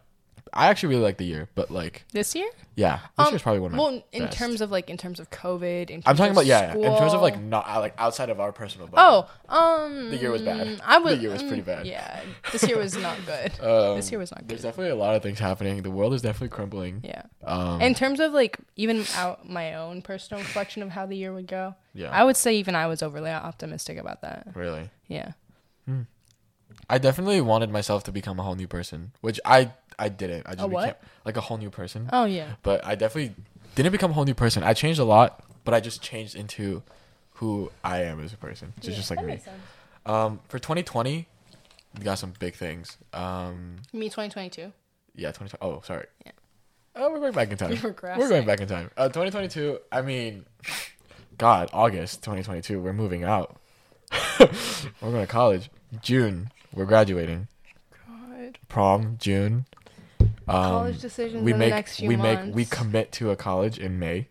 [0.52, 2.48] I actually really like the year, but like, This year?
[2.76, 3.82] yeah, this Um, year's probably one of my.
[3.82, 4.36] Well, in best.
[4.36, 6.98] terms of like in terms of COVID, in terms I'm talking about yeah, yeah, in
[6.98, 8.86] terms of like not uh, like outside of our personal.
[8.86, 9.28] bubble.
[9.50, 10.80] Oh, um, The year was bad.
[10.84, 11.14] I was.
[11.16, 11.86] The year was pretty bad.
[11.86, 12.20] Yeah,
[12.52, 13.52] this year was not good.
[13.60, 14.48] Um, this year was not good.
[14.48, 15.82] There's definitely a lot of things happening.
[15.82, 17.00] The world is definitely crumbling.
[17.04, 17.22] Yeah.
[17.44, 21.32] Um, In terms of like even out my own personal reflection of how the year
[21.32, 24.48] would go, yeah, I would say even I was overly optimistic about that.
[24.54, 24.90] really.
[25.08, 25.32] Yeah.
[26.88, 29.72] I definitely wanted myself to become a whole new person, which I
[30.02, 30.46] I didn't.
[30.48, 30.94] I just became
[31.24, 32.10] like a whole new person.
[32.12, 32.54] Oh yeah.
[32.64, 33.36] But I definitely
[33.76, 34.64] didn't become a whole new person.
[34.64, 36.82] I changed a lot, but I just changed into
[37.34, 38.72] who I am as a person.
[38.80, 39.38] Just just like me.
[40.04, 41.28] Um, for 2020,
[41.96, 42.98] we got some big things.
[43.12, 44.72] Um, Me 2022.
[45.14, 45.58] yeah, 2020.
[45.60, 46.06] Oh, sorry.
[46.26, 46.32] Yeah.
[46.96, 47.72] Oh, we're going back in time.
[47.82, 48.90] You're We're going back in time.
[48.96, 49.78] Uh, 2022.
[49.92, 50.44] I mean,
[51.38, 52.80] God, August 2022.
[52.80, 53.56] We're moving out.
[54.40, 54.48] we're
[55.00, 55.70] going to college.
[56.02, 56.50] June.
[56.74, 57.48] We're graduating.
[58.06, 58.58] God.
[58.68, 59.16] Prom.
[59.18, 59.66] June.
[60.48, 62.46] Um, College decisions we in make the next few we months.
[62.46, 64.28] make we commit to a college in May.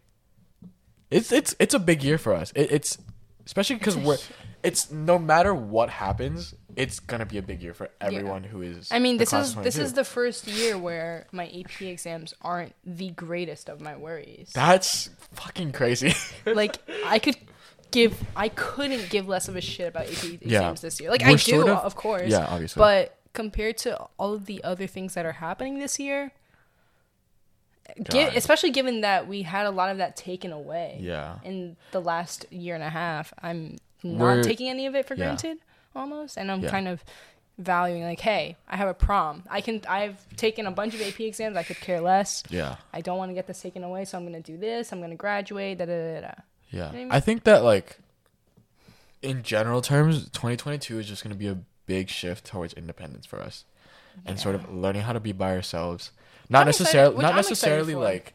[1.09, 2.51] It's it's it's a big year for us.
[2.55, 2.97] It, it's
[3.45, 4.17] especially because we're
[4.63, 8.89] it's no matter what happens, it's gonna be a big year for everyone who is.
[8.91, 13.09] I mean, this is this is the first year where my AP exams aren't the
[13.11, 14.51] greatest of my worries.
[14.53, 16.13] That's fucking crazy.
[16.45, 17.37] like I could
[17.91, 20.73] give I couldn't give less of a shit about AP exams Yeah.
[20.73, 21.09] this year.
[21.11, 22.29] Like We're I do, sort of- of, course.
[22.31, 22.79] yeah, obviously.
[22.79, 26.31] But compared to all of the other things that are happening this year,
[28.09, 28.35] gi- God.
[28.35, 31.39] especially given that we had a lot of that taken away yeah.
[31.43, 35.15] in the last year and a half, I'm not We're- taking any of it for
[35.15, 35.25] yeah.
[35.25, 35.57] granted
[35.95, 36.69] almost, and I'm Yeah.
[36.71, 37.03] kind of
[37.57, 39.43] valuing like, hey, I have a prom.
[39.49, 39.81] I can.
[39.87, 41.55] I've taken a bunch of AP exams.
[41.57, 42.41] I could care less.
[42.49, 42.77] Yeah.
[42.91, 44.91] I don't want to get this taken away, so I'm gonna do this.
[44.91, 45.77] I'm gonna graduate.
[45.77, 46.31] Da da da da.
[46.71, 46.87] Yeah.
[46.87, 47.99] I mean- I think that like
[49.21, 51.55] in general terms, 2022 is just going to be a
[51.91, 53.65] big shift towards independence for us
[54.25, 56.11] and sort of learning how to be by ourselves.
[56.49, 58.33] Not I'm necessarily which not I'm necessarily like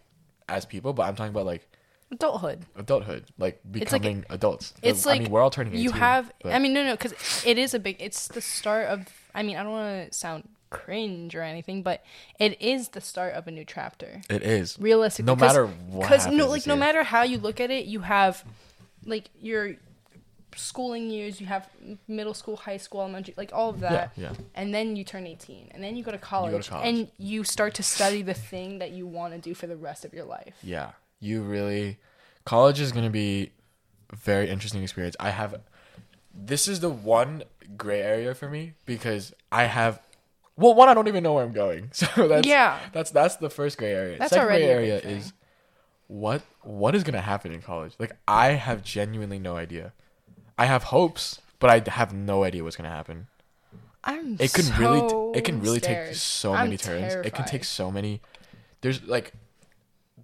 [0.48, 1.66] as people, but I'm talking about like
[2.12, 2.60] Adulthood.
[2.76, 4.74] adulthood, like It's like- becoming adults.
[4.82, 5.82] it's I like mean, we're all turning 18.
[5.84, 6.32] You have.
[6.42, 7.96] but- I mean, no, no, because it is a big.
[7.98, 9.06] It's the start of.
[9.34, 12.04] I mean, I don't want to sound cringe or anything, but
[12.38, 14.20] it is the start of a new chapter.
[14.30, 14.76] it is.
[14.78, 18.00] Realistically, No matter what Because no, like no matter how you look at it, you
[18.00, 18.44] have
[19.04, 19.74] like your
[20.56, 21.40] schooling years.
[21.40, 21.68] You have
[22.08, 24.12] middle school, high school, elementary, like all of that.
[24.16, 24.32] yeah.
[24.54, 26.86] And then you turn 18, and then you go to college, college.
[26.86, 30.04] and you start to study the thing that you want to do for the rest
[30.04, 30.54] of your life.
[30.62, 30.92] Yeah.
[31.20, 31.98] You really
[32.44, 33.52] college is going to be
[34.10, 35.16] a very interesting experience.
[35.20, 35.60] I have
[36.34, 37.42] this is the one
[37.76, 40.00] gray area for me because I have
[40.56, 41.90] well, one I don't even know where I'm going.
[41.92, 42.78] So that's Yeah.
[42.92, 44.18] That's that's the first gray area.
[44.18, 45.32] That's Second gray area is
[46.06, 47.94] what what is going to happen in college?
[47.98, 49.92] Like I have genuinely no idea.
[50.58, 53.26] I have hopes, but I have no idea what's going to happen.
[54.04, 56.16] I'm It can so really it can really take scared.
[56.16, 57.14] so I'm many turns.
[57.14, 58.20] It can take so many
[58.80, 59.32] there's like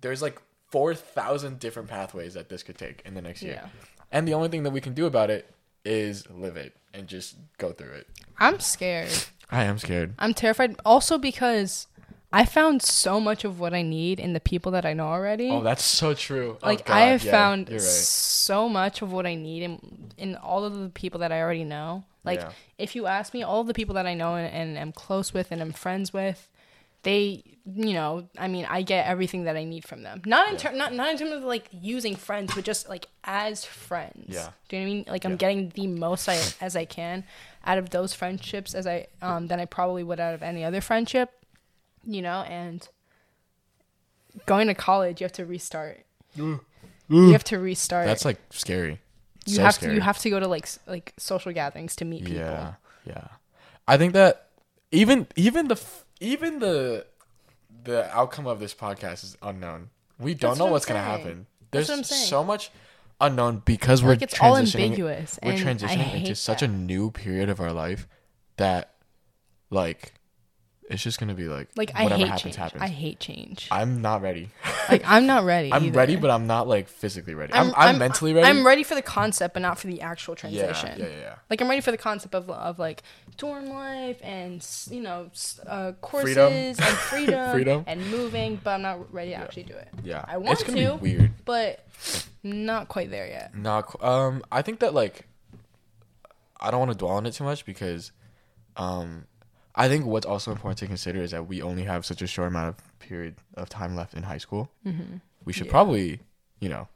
[0.01, 3.61] there's like 4,000 different pathways that this could take in the next year.
[3.63, 3.69] Yeah.
[4.11, 5.53] And the only thing that we can do about it
[5.85, 8.09] is live it and just go through it.
[8.39, 9.11] I'm scared.
[9.51, 10.15] I am scared.
[10.19, 10.77] I'm terrified.
[10.85, 11.89] Also because
[12.33, 15.51] I found so much of what I need in the people that I know already.
[15.51, 16.57] Oh, that's so true.
[16.63, 17.81] Oh, like God, I have yeah, found right.
[17.81, 21.65] so much of what I need in in all of the people that I already
[21.65, 22.05] know.
[22.25, 22.53] Like Yeah.
[22.79, 25.51] if you ask me, all the people that I know and, and am close with
[25.53, 26.49] and am friends with,
[27.03, 30.23] they, you know, I mean, I get everything that I need from them.
[30.25, 30.59] Not in Yeah.
[30.61, 34.27] ter- not not in terms of like using friends, but just like as friends.
[34.35, 34.51] Yeah.
[34.69, 35.05] Do you know what I mean?
[35.09, 37.25] Like I'm getting the most I, as I can
[37.67, 40.81] out of those friendships as I um than I probably would out of any other
[40.81, 41.31] friendship.
[42.05, 42.87] You know, and
[44.47, 46.05] going to college, you have to restart.
[46.37, 46.61] Mm.
[47.11, 47.27] Mm.
[47.27, 48.07] you have to restart.
[48.07, 49.01] That's like scary.
[49.47, 49.91] you so have scary.
[49.91, 52.41] to you have to go to like like social gatherings to meet people.
[52.41, 52.75] Yeah,
[53.05, 53.29] yeah.
[53.87, 54.49] I think that
[54.91, 55.81] even even the
[56.21, 57.07] even the
[57.85, 59.91] the outcome of this podcast is unknown.
[60.19, 61.19] We don't That's know what what's gonna saying.
[61.19, 61.47] happen.
[61.71, 62.71] That's There's what I'm so much
[63.21, 64.85] unknown because we're like it's all transitioning.
[64.85, 65.39] ambiguous.
[65.43, 68.07] We're transitioning into hate such a new period of our life
[68.57, 68.95] that,
[69.71, 70.13] like,
[70.91, 72.57] it's just gonna be like like I whatever hate happens change.
[72.57, 72.83] happens.
[72.83, 73.69] I hate change.
[73.71, 74.51] I'm not ready.
[74.89, 75.73] like I'm not ready.
[75.73, 75.97] I'm either.
[75.99, 77.53] ready, but I'm not like physically ready.
[77.55, 78.47] I'm, I'm, mentally ready.
[78.49, 80.99] I'm ready for the concept, but not for the actual transition.
[80.99, 81.35] yeah, yeah, yeah.
[81.49, 83.03] Like I'm ready for the concept of of like
[83.37, 85.31] dorm life and you know
[85.67, 86.53] uh, courses Freedom.
[86.53, 87.85] and freedom, Freedom.
[87.87, 89.89] and moving, but I'm not ready to actually do it.
[90.03, 90.97] Yeah, I want it's gonna to.
[90.99, 91.31] be weird.
[91.45, 91.87] But
[92.43, 93.57] not quite there yet.
[93.57, 95.27] Not qu- um I think that like
[96.61, 98.13] I don't want to dwell on it too much because
[98.77, 99.27] um
[99.75, 102.49] I think what's also important to consider is that we only have such a short
[102.49, 104.71] amount of period of time left in high school.
[104.87, 105.17] Mm-hmm.
[105.45, 105.73] We should Yeah.
[105.73, 106.21] probably,
[106.61, 106.89] you know,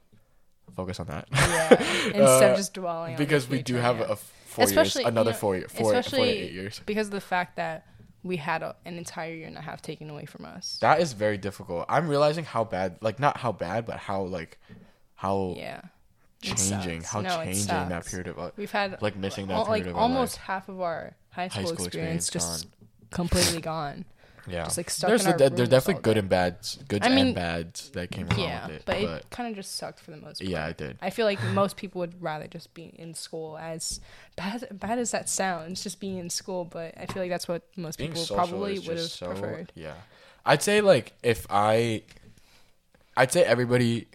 [0.75, 1.27] focus on that.
[1.31, 1.73] Yeah.
[2.05, 2.15] Instead
[2.49, 4.11] Uh, of just dwelling because we do have yeah.
[4.11, 6.81] a four Especially, years, another you know, four, year- four, four to especially eight years.
[6.85, 7.85] because of the fact that
[8.23, 10.77] we had a, an entire year and a half taken away from us.
[10.81, 11.85] That is very difficult.
[11.89, 14.59] I'm realizing how bad, like not how bad, but how like
[15.15, 15.81] how Yeah.
[16.41, 19.95] Changing, how No, changing that period of uh, We've had like missing that like of
[19.95, 23.07] almost half of our high school, high school experience, experience, just gone.
[23.11, 24.05] completely gone.
[24.49, 26.55] Yeah, just, like, stuck there's in the, our there's definitely good and bad,
[26.87, 28.83] good I mean, and bads that came along Yeah, with it.
[28.85, 30.49] but, But, it kind of just sucked for the most part.
[30.49, 30.97] yeah, it did.
[31.01, 33.99] I feel like most people would rather just be in school as
[34.37, 37.63] bad bad as that sounds, just being in school, but I feel like that's what
[37.75, 39.73] most Being people probably would have so preferred.
[39.75, 39.95] yeah.
[40.45, 42.03] I'd say like if I,
[43.17, 44.07] I'd say everybody.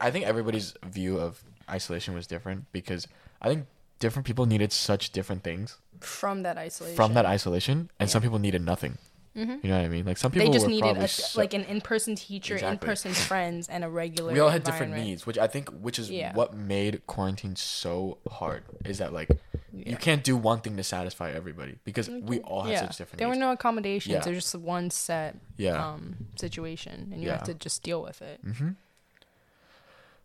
[0.00, 3.06] I think everybody's view of isolation was different because
[3.40, 3.66] I think
[4.00, 6.96] different people needed such different things From that isolation.
[6.96, 8.98] from that isolation, and some people needed nothing.
[9.34, 10.06] You know what I mean?
[10.06, 10.52] Like some people Mm-hmm.
[10.52, 12.72] they just needed a, so- like an in-person teacher, Exactly.
[12.72, 14.32] in-person friends, and a regular.
[14.32, 16.32] we all had different needs, which I think, which is Yeah.
[16.32, 18.62] what made quarantine so hard.
[18.86, 19.28] Is that like
[19.74, 19.90] Yeah.
[19.90, 23.18] you can't do one thing to satisfy everybody because we all have Yeah, such different
[23.18, 24.14] there were no accommodations.
[24.14, 24.20] Yeah.
[24.20, 25.86] There's just one set yeah.
[25.86, 27.34] um, situation, and you Yeah.
[27.36, 28.40] have to just deal with it.
[28.42, 28.70] Mm-hmm.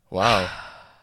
[0.10, 0.50] Wow.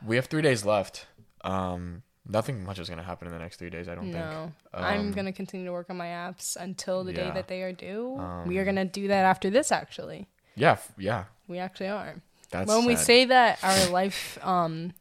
[0.06, 1.06] we have three days left.
[1.44, 3.88] Um, nothing much is gonna happen in the next three days.
[3.88, 4.16] I don't think.
[4.16, 7.62] No, I'm Um, gonna continue to work on my apps until the day that they
[7.62, 8.10] are due.
[8.46, 9.72] we Um, are gonna do that after this.
[9.72, 10.72] Actually, Yeah.
[10.72, 11.24] f- Yeah.
[11.46, 12.16] we actually are.
[12.50, 14.92] That's when we say that our life um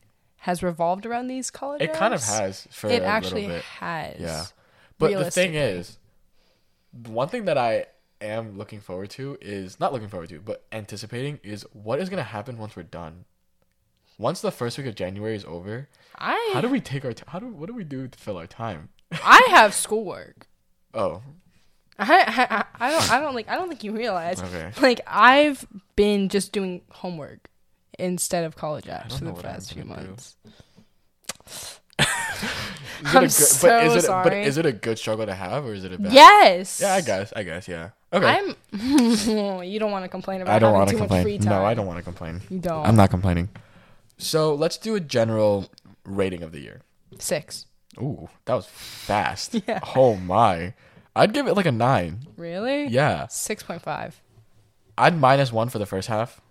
[0.41, 3.63] has revolved around these college it kind of has for it a actually little bit.
[3.65, 4.19] has.
[4.19, 4.45] Yeah.
[4.99, 5.97] But the thing is,
[7.05, 7.85] one thing that I
[8.21, 12.23] am looking forward to is not looking forward to, but anticipating is what is gonna
[12.23, 13.25] happen once we're done.
[14.17, 15.87] Once the first week of January is over,
[16.17, 18.37] I how do we take our t- how do what do we do to fill
[18.37, 18.89] our time?
[19.11, 20.47] I have schoolwork.
[20.93, 21.21] Oh,
[21.99, 24.71] I, I I don't I don't like I don't think you realize okay.
[24.81, 27.49] like I've been just doing homework
[27.99, 30.37] instead of college apps for the past few months.
[33.03, 35.73] I'm good, so but is it but is it a good struggle to have or
[35.73, 36.13] is it a bad?
[36.13, 36.81] Yes.
[36.81, 37.33] Yeah, I guess.
[37.35, 37.67] I guess.
[37.67, 37.89] Yeah.
[38.11, 38.25] Okay.
[38.25, 38.55] I'm.
[39.63, 41.23] you don't want to complain about I don't want to too much complain.
[41.23, 41.49] free time.
[41.49, 42.41] No, I don't want to complain.
[42.49, 42.85] You don't.
[42.85, 43.49] I'm not complaining.
[44.17, 45.69] So let's do a general
[46.03, 46.81] rating of the year.
[47.19, 47.65] Six.
[47.99, 49.55] Ooh, that was fast.
[49.67, 49.79] Yeah.
[49.95, 50.73] Oh my.
[51.15, 52.19] I'd give it like a nine.
[52.37, 52.87] Really?
[52.87, 53.27] Yeah.
[53.27, 54.21] Six point five.
[54.97, 56.41] I'd minus one for the first half.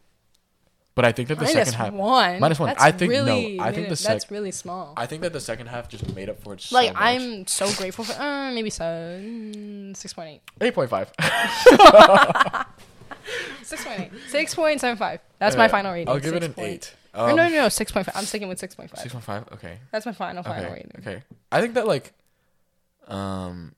[0.96, 2.40] But I think that the Minus second half one.
[2.40, 2.68] Minus one.
[2.70, 4.94] That's I think- no, I think the sec- that's really small.
[4.96, 7.02] I think that the second half just made up for it so like much.
[7.02, 8.84] I'm so grateful for uh, maybe so
[9.22, 10.40] mm, six point eight.
[10.62, 11.12] eight point five.
[13.62, 14.10] Six point eight.
[14.28, 15.20] Six point seven five.
[15.38, 16.08] That's my final rating.
[16.08, 16.94] I'll give it an eight.
[17.16, 18.14] Um, no, no, no, six point five.
[18.16, 19.00] I'm sticking with six point five.
[19.00, 19.44] Six point five?
[19.52, 19.78] Okay.
[19.90, 20.72] That's my final final Okay.
[20.72, 20.92] rating.
[20.98, 21.22] Okay.
[21.50, 22.12] I think that like
[23.08, 23.74] um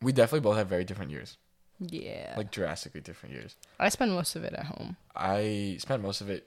[0.00, 1.36] we definitely both have very different years.
[1.80, 2.34] Yeah.
[2.36, 3.56] Like drastically different years.
[3.78, 4.96] I spend most of it at home.
[5.16, 6.46] I spent most of it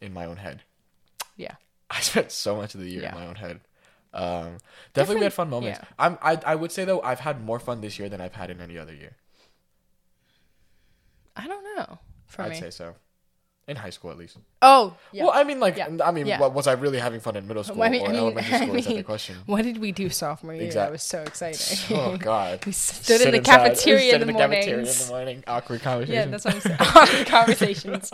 [0.00, 0.62] in my own head.
[1.36, 1.56] Yeah.
[1.90, 3.14] I spent so much of the year Yeah.
[3.14, 3.60] in my own head.
[4.14, 4.58] Um,
[4.92, 5.80] definitely we had fun moments.
[5.82, 5.88] yeah.
[5.98, 8.48] I'm I I would say though I've had more fun this year than I've had
[8.50, 9.16] in any other year.
[11.36, 11.98] I don't know.
[12.26, 12.60] For I'd me.
[12.60, 12.94] say so.
[13.66, 14.36] In high school at least.
[14.60, 15.24] Oh, yeah.
[15.24, 15.88] Well, I mean like Yeah.
[16.04, 16.38] I mean Yeah.
[16.48, 18.54] was I really having fun in middle school Well, I mean- or I mean- elementary
[18.58, 19.36] I school is that the question.
[19.46, 20.64] what did we do sophomore year?
[20.64, 21.78] Exact- That was so exciting.
[21.96, 22.64] Oh god.
[22.66, 25.06] we stood in Sit the inside- cafeteria sit in the, in the cafeteria in the
[25.08, 25.44] morning.
[25.46, 26.14] Awkward conversations.
[26.14, 26.76] Yeah, that's what I'm saying.
[26.80, 28.10] awkward conversations.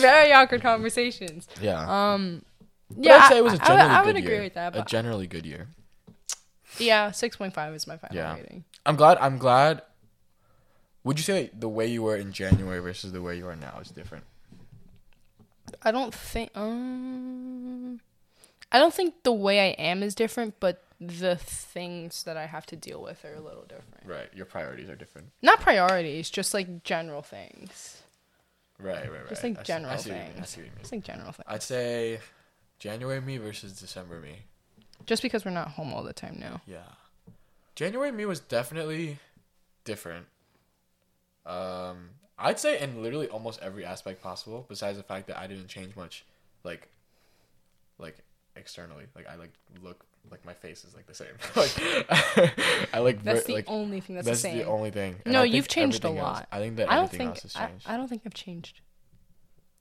[0.00, 1.46] Very awkward conversations.
[1.60, 2.12] yeah.
[2.14, 2.42] Um,
[2.90, 4.32] But yeah, I'd say it was a I- I would- generally I would, good agree
[4.34, 4.42] year.
[4.42, 4.76] with that.
[4.76, 5.68] a generally good year.
[6.78, 8.34] yeah, six point five is my final Yeah.
[8.34, 8.64] rating.
[8.86, 9.18] I'm glad.
[9.20, 9.82] I'm glad.
[11.04, 13.78] Would you say the way you were in January versus the way you are now
[13.80, 14.24] is different?
[15.82, 16.50] I don't think.
[16.54, 18.00] Um,
[18.72, 22.66] I don't think the way I am is different, but the things that I have
[22.66, 24.04] to deal with are a little different.
[24.04, 24.28] Right.
[24.34, 25.28] Your priorities are different.
[25.40, 28.02] Not priorities, just like general things.
[28.78, 28.96] Right.
[28.96, 29.10] Right.
[29.10, 29.28] Right.
[29.28, 30.48] Just like I general see mean, I things.
[30.48, 30.80] see what you mean.
[30.80, 31.46] Just like general things.
[31.46, 32.20] I'd say
[32.78, 34.40] January me versus December me.
[35.06, 36.60] Just because we're not home all the time now.
[36.66, 36.78] Yeah.
[37.74, 39.18] January me was definitely
[39.84, 40.26] different.
[41.46, 45.68] Um, I'd say in literally almost every aspect possible, besides the fact that I didn't
[45.68, 46.24] change much,
[46.64, 46.88] like
[47.98, 48.16] like
[48.56, 49.04] externally.
[49.14, 51.28] Like I like look like my face is like the same.
[51.56, 54.58] like I like That's the like only thing that's, that's the same.
[54.58, 55.16] the only thing.
[55.24, 56.48] And No, you've changed a everything else- lot.
[56.52, 57.86] I think that I don't everything think else has I, changed.
[57.88, 58.80] I don't think I've changed.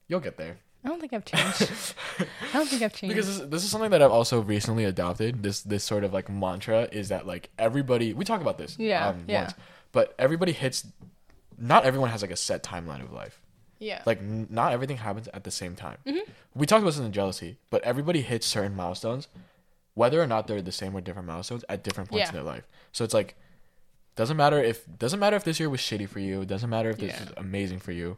[0.07, 0.57] You'll get there.
[0.84, 1.93] I don't think I've changed.
[2.20, 3.14] I don't think I've changed.
[3.16, 5.43] Because this, this is something that I've also recently adopted.
[5.43, 9.10] This this sort of like mantra is that like everybody we talk about this Yeah,
[9.10, 9.41] um, yeah.
[9.43, 9.53] once,
[9.91, 10.86] but everybody hits.
[11.60, 13.39] Not everyone has like a set timeline of life.
[13.80, 14.01] yeah.
[14.05, 15.97] Like n- not everything happens at the same time.
[16.05, 16.32] Mm-hmm.
[16.55, 19.28] We talked about this in jealousy, but everybody hits certain milestones,
[19.93, 22.30] whether or not they're the same or different milestones at different points Yeah.
[22.30, 22.64] in their life.
[22.91, 23.36] So it's like
[24.16, 26.45] doesn't matter if doesn't matter if this year was shitty for you.
[26.45, 27.24] Doesn't matter if this Yeah.
[27.24, 28.18] is amazing for you.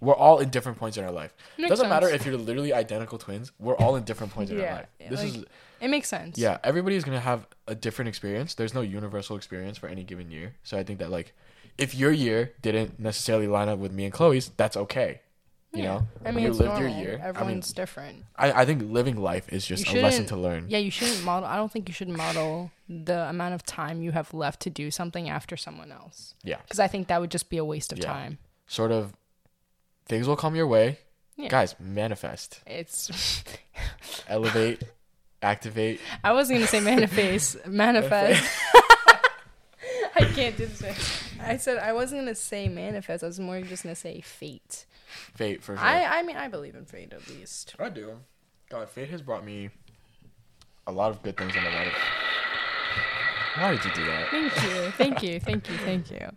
[0.00, 1.32] We're all in different points in our life.
[1.56, 3.52] Makes doesn't matter if you're literally identical twins.
[3.58, 4.86] We're all in different points in our life.
[5.10, 5.44] This like- is
[5.80, 6.38] it makes sense.
[6.38, 6.58] yeah.
[6.64, 8.54] Everybody's gonna have a different experience.
[8.54, 10.54] There's no universal experience for any given year.
[10.62, 11.34] So I think that like
[11.78, 15.20] if your year didn't necessarily line up with me and Chloe's, that's okay.
[15.72, 15.88] You Yeah.
[15.88, 16.88] know, I mean, you it's lived normal.
[16.88, 17.12] your year.
[17.14, 18.24] I mean, Everyone's different.
[18.36, 20.66] I, I think living life is just a lesson to learn.
[20.68, 21.48] Yeah, you shouldn't model.
[21.48, 24.92] I don't think you should model the amount of time you have left to do
[24.92, 26.34] something after someone else.
[26.44, 26.58] Yeah.
[26.62, 28.04] Because I think that would just be a waste of Yeah.
[28.06, 28.38] time.
[28.68, 29.14] Sort of
[30.06, 30.98] things will come your way.
[31.36, 31.48] Yeah.
[31.48, 33.42] Guys, manifest, It's.
[34.28, 34.84] elevate,
[35.42, 36.00] activate.
[36.22, 37.66] I wasn't gonna say manifest.
[37.66, 38.48] manifest.
[40.14, 41.23] I can't do this.
[41.44, 43.22] I said I wasn't gonna say manifest.
[43.22, 44.86] I was more just gonna say fate.
[45.34, 45.84] Fate for sure.
[45.84, 47.74] I I mean I believe in fate at least.
[47.78, 48.18] I do.
[48.70, 49.70] God, fate has brought me
[50.86, 51.92] a lot of good things and a lot of.
[53.56, 54.28] Why did you do that?
[54.30, 56.30] Thank you, thank you, thank you, thank you.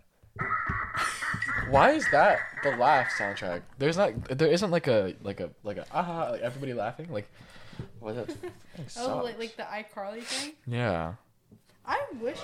[1.70, 3.62] Why is that the laugh soundtrack?
[3.78, 4.12] There's not.
[4.38, 7.28] There isn't like a like a like a ah like everybody laughing like.
[8.00, 8.26] What that?
[8.32, 8.50] fucking
[8.98, 9.38] Oh, like, sucks.
[9.38, 9.62] like the
[10.00, 10.52] iCarly thing.
[10.66, 11.14] Yeah.
[11.86, 12.38] I wish.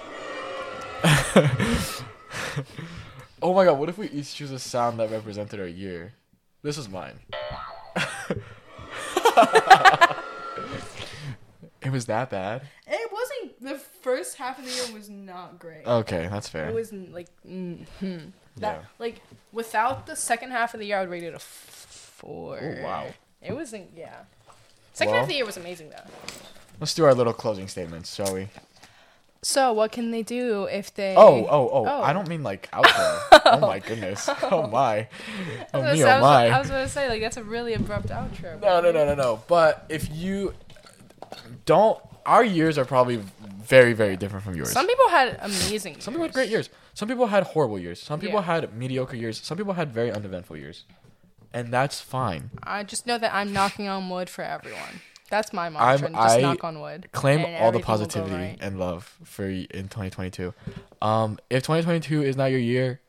[3.42, 3.78] Oh my god!
[3.78, 6.14] What if we each choose a sound that represented our year?
[6.62, 7.18] This is mine.
[11.82, 12.62] it was that bad.
[12.86, 13.60] It wasn't.
[13.60, 15.86] The first half of the year was not great.
[15.86, 16.68] Okay, that's fair.
[16.68, 18.16] It was like mm, hmm.
[18.56, 18.84] that Yeah.
[18.98, 19.20] like
[19.52, 22.58] without the second half of the year, I would rate it a f- four.
[22.62, 23.06] Oh, wow.
[23.42, 23.90] It wasn't.
[23.94, 24.20] Yeah.
[24.94, 26.10] Second Well- half of the year was amazing though.
[26.80, 28.48] Let's do our little closing statements, shall we?
[29.44, 31.14] So what can they do if they?
[31.16, 31.84] Oh, oh, oh!
[31.86, 32.02] Oh.
[32.02, 33.40] I don't mean like out there.
[33.54, 34.26] oh my goodness!
[34.28, 35.06] Oh, oh my!
[35.74, 36.02] Oh I was, me!
[36.04, 36.46] I Oh was- my!
[36.48, 38.60] I was gonna say like that's a really abrupt outro.
[38.60, 39.42] No, no, no, no, no.
[39.46, 40.54] But if you
[41.66, 43.16] don't, our years are probably
[43.62, 44.70] very, very different from yours.
[44.72, 46.00] Some people had amazing.
[46.00, 46.70] Some people had great years.
[46.94, 48.00] Some people had horrible years.
[48.00, 48.46] Some people Yeah.
[48.46, 49.40] had mediocre years.
[49.42, 50.84] Some people had very uneventful years,
[51.52, 52.50] and that's fine.
[52.62, 55.00] I just know that I'm knocking on wood for everyone.
[55.34, 56.06] That's my mantra.
[56.08, 57.08] I'm- just I knock on wood.
[57.10, 58.58] Claim all the everything will go positivity right.
[58.60, 60.54] and love for y- in 2022.
[61.02, 63.00] Um, if 2022 is not your year,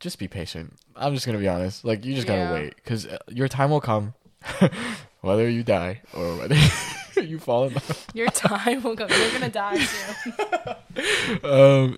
[0.00, 0.72] just be patient.
[0.96, 1.84] I'm just gonna be honest.
[1.84, 2.52] Like you just gotta Yeah.
[2.54, 4.14] wait because your time will come,
[5.20, 6.56] whether you die or whether
[7.20, 8.06] you fall in love.
[8.14, 9.10] Your time will come.
[9.10, 11.44] You're gonna die soon.
[11.44, 11.96] Um,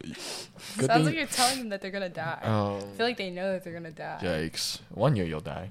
[0.58, 2.40] Sounds thing- like you're telling them that they're gonna die.
[2.42, 4.18] um, I feel like they know that they're gonna die.
[4.22, 4.80] yikes!
[4.90, 5.70] One year you'll die.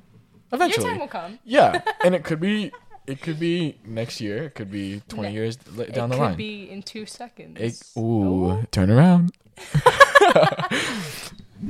[0.52, 1.40] Eventually, Your Eventually, time will come.
[1.46, 2.72] yeah, and it could be,
[3.08, 4.44] it could be next year.
[4.46, 6.34] It could be 20 Ne- years li- down the line.
[6.34, 6.38] it the could line.
[6.38, 7.58] be in two seconds.
[7.60, 9.34] It, ooh, turn around.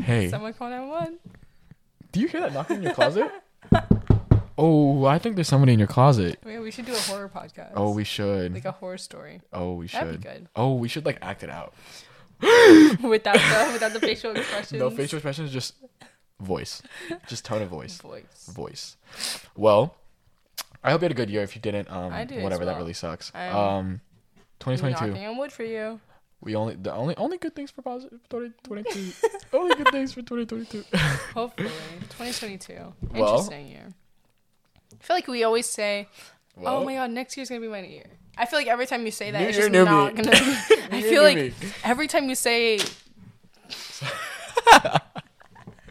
[0.03, 1.19] hey, Someone call 911.
[2.11, 3.30] do you hear that knocking in your closet?
[4.57, 6.39] oh, I think there's somebody in your closet.
[6.45, 7.71] Wait, we should do a horror podcast.
[7.75, 8.53] Oh, we should.
[8.53, 10.01] like a horror story oh, we should.
[10.01, 10.47] That'd be good.
[10.55, 11.73] Oh, we should like act it out.
[12.41, 14.80] without the without the facial expressions.
[14.80, 15.73] No facial expressions, just
[16.39, 16.82] voice,
[17.27, 18.49] just tone of voice, voice.
[18.53, 18.97] voice.
[19.57, 19.95] Well,
[20.84, 21.43] I hope you had a good year.
[21.43, 23.32] If you didn't, um, I did whatever, that really sucks.
[23.36, 24.01] I'm Um,
[24.59, 25.07] 2022.
[25.07, 25.99] Knocking on wood for you.
[26.41, 29.27] We only the only only good things for positive 2022.
[29.53, 30.86] only good things for 2022.
[31.34, 31.69] Hopefully,
[32.17, 32.93] 2022.
[33.11, 33.93] Well- Interesting year.
[34.91, 36.07] I feel like we always say,
[36.57, 38.05] "Oh my god, next year's gonna be my year."
[38.38, 40.23] I feel like every time you say that, it's just not me.
[40.23, 40.32] gonna.
[40.32, 40.38] Be,
[40.97, 41.53] I feel like me.
[41.84, 42.80] every time you say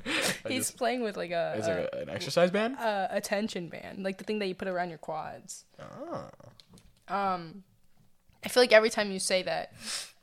[0.48, 2.76] he's just- playing with like a, Is a, there an exercise band?
[2.80, 5.64] a tension band, like the thing that you put around your quads.
[5.80, 6.28] Oh.
[7.08, 7.62] Um,
[8.44, 9.72] I feel like every time you say that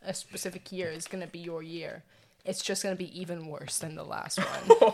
[0.04, 2.04] a specific year is gonna be your year,
[2.46, 4.80] it's just gonna be even worse than the last one.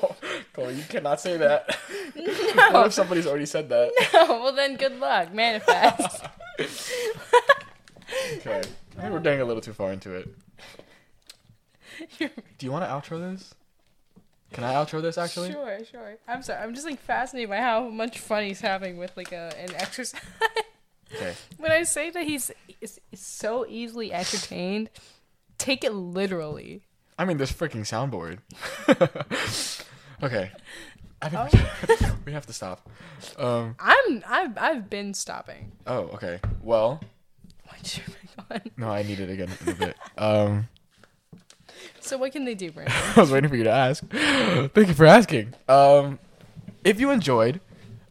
[0.53, 1.77] Cole, you cannot say that.
[2.71, 3.91] What if somebody's already said that?
[4.13, 4.25] No.
[4.41, 6.23] well, then good luck, manifest.
[6.59, 8.61] Okay.
[8.97, 10.29] I think we're getting a little too far into it.
[12.19, 13.53] Do you want to outro this?
[14.51, 15.51] Can I outro this actually?
[15.51, 16.17] Sure, sure.
[16.27, 16.61] I'm sorry.
[16.61, 20.19] I'm just like fascinated by how much fun he's having with like a an exercise.
[21.15, 21.33] Okay.
[21.57, 24.89] when I say that he's is, is so easily entertained,
[25.57, 26.83] take it literally.
[27.17, 28.39] I mean, this freaking soundboard.
[30.23, 30.51] okay.
[31.21, 32.89] I think we have to stop.
[33.37, 33.75] Um.
[33.79, 35.71] I'm I've I've been stopping.
[35.87, 36.39] Oh, okay.
[36.61, 36.99] Well,
[37.67, 38.71] Why'd you make on?
[38.75, 39.97] no, I need it again in a bit.
[40.17, 40.67] Um.
[42.01, 42.93] So what can they do, Brandon?
[43.15, 44.03] I was waiting for you to ask.
[44.09, 45.53] Thank you for asking.
[45.67, 46.19] Um,
[46.83, 47.61] if you enjoyed,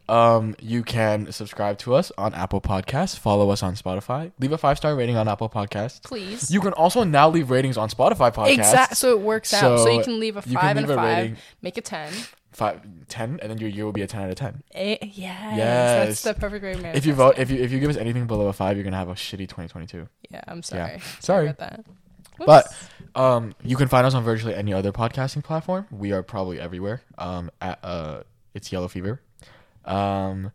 [0.09, 4.57] um, you can subscribe to us on Apple Podcasts, follow us on Spotify, leave a
[4.57, 6.03] five star rating on Apple Podcasts.
[6.03, 6.51] Please.
[6.51, 8.53] You can also now leave ratings on Spotify podcasts.
[8.53, 8.97] Exact.
[8.97, 9.79] So it works out.
[9.79, 11.37] So you can leave a you can five and leave a a five, rating.
[11.61, 12.11] make a ten.
[12.51, 14.61] Five, 10, and then your year will be a 10 out of 10.
[14.73, 16.21] Eh, yes, Yes.
[16.21, 16.73] That's the perfect way.
[16.73, 18.83] to If you vote, if you if you give us anything below a 5, you're
[18.83, 20.05] going to have a shitty 2022.
[20.29, 20.99] yeah, I'm sorry.
[21.21, 21.45] Sorry.
[21.47, 21.85] about that.
[22.45, 22.67] But
[23.15, 25.87] um, you can find us on virtually any other podcasting platform.
[25.91, 27.01] We are probably everywhere.
[27.17, 28.23] Um, at uh,
[28.53, 29.21] it's Yellow Fever.
[29.85, 30.51] Um,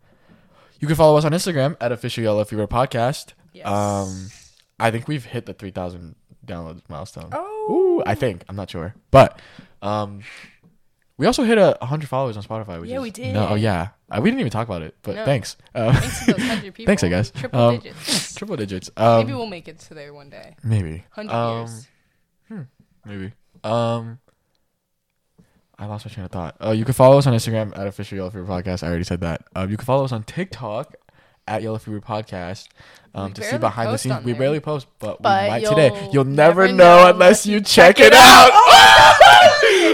[0.80, 3.32] you can follow us on Instagram at official Yellow Fever podcast.
[3.52, 3.66] yes.
[3.66, 4.28] Um,
[4.78, 6.16] I think we've hit the three thousand
[6.46, 7.30] downloads milestone.
[7.32, 9.40] oh, Ooh, I think I'm not sure, but
[9.82, 10.20] um,
[11.18, 12.80] we also hit a hundred followers on Spotify.
[12.80, 13.32] Which Yeah, is, we did.
[13.34, 15.24] No, oh yeah, uh, we didn't even talk about it, but No.
[15.24, 15.56] thanks.
[15.74, 16.86] Um, thanks to those hundred people.
[16.90, 17.30] Thanks, I guess.
[17.30, 18.34] Triple Um, digits.
[18.34, 18.90] triple digits.
[18.96, 20.56] Um, Maybe we'll make it to there one day.
[20.62, 21.66] maybe Hundred um,
[22.50, 22.66] years.
[23.04, 23.32] Maybe.
[23.64, 24.18] Um,
[25.78, 26.56] I lost my train of thought.
[26.64, 28.82] Uh, you can follow us on Instagram at official Yellow Fever Podcast.
[28.82, 29.42] I already said that.
[29.54, 30.94] Um, you can follow us on TikTok
[31.46, 32.68] at Yellow Fever Podcast.
[33.14, 34.24] Um, to see behind the scenes.
[34.24, 36.08] We barely post, but, But we might today.
[36.12, 39.12] You'll never, never know, know unless you check, check it it out.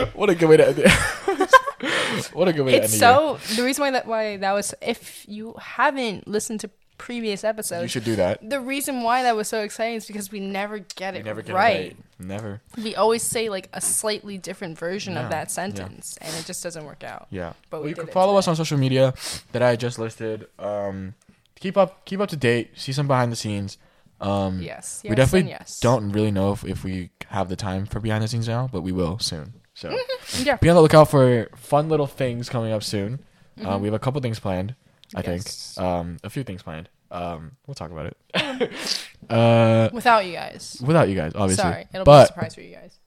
[0.14, 0.90] what a good way to end it.
[2.32, 3.38] what a good way It's to end year.
[3.48, 7.82] so the reason why that why that was if you haven't listened to previous episodes
[7.82, 8.48] You should do that.
[8.48, 11.55] the reason why that was so exciting is because we never get it never get
[11.55, 11.76] right.
[11.76, 11.96] it right.
[12.20, 12.61] Never.
[12.80, 15.48] We always say like a slightly different version Yeah, of that yeah.
[15.48, 17.26] sentence, and it just doesn't work out.
[17.30, 17.55] Yeah.
[17.68, 19.12] But well, we you can it follow us on social media
[19.50, 20.46] that I just listed.
[20.61, 21.14] Um,
[21.59, 22.70] keep up, keep up to date.
[22.78, 23.76] See some behind the scenes.
[24.20, 25.80] Um, Yes, we definitely yes.
[25.80, 28.82] don't really know if, if we have the time for behind the scenes now, but
[28.82, 29.55] we will soon.
[29.83, 29.99] So
[30.43, 30.57] Yeah.
[30.57, 33.20] be on the lookout for fun little things coming up soon.
[33.61, 33.80] Uh, Mhm.
[33.80, 34.74] we have a couple things planned.
[35.14, 35.74] I Yes.
[35.74, 36.89] think um, a few things planned.
[37.11, 38.16] Um, we'll talk about it.
[39.30, 40.78] uh, Without you guys.
[40.80, 41.62] without you guys, obviously.
[41.62, 42.99] Sorry, it'll be a surprise for you guys.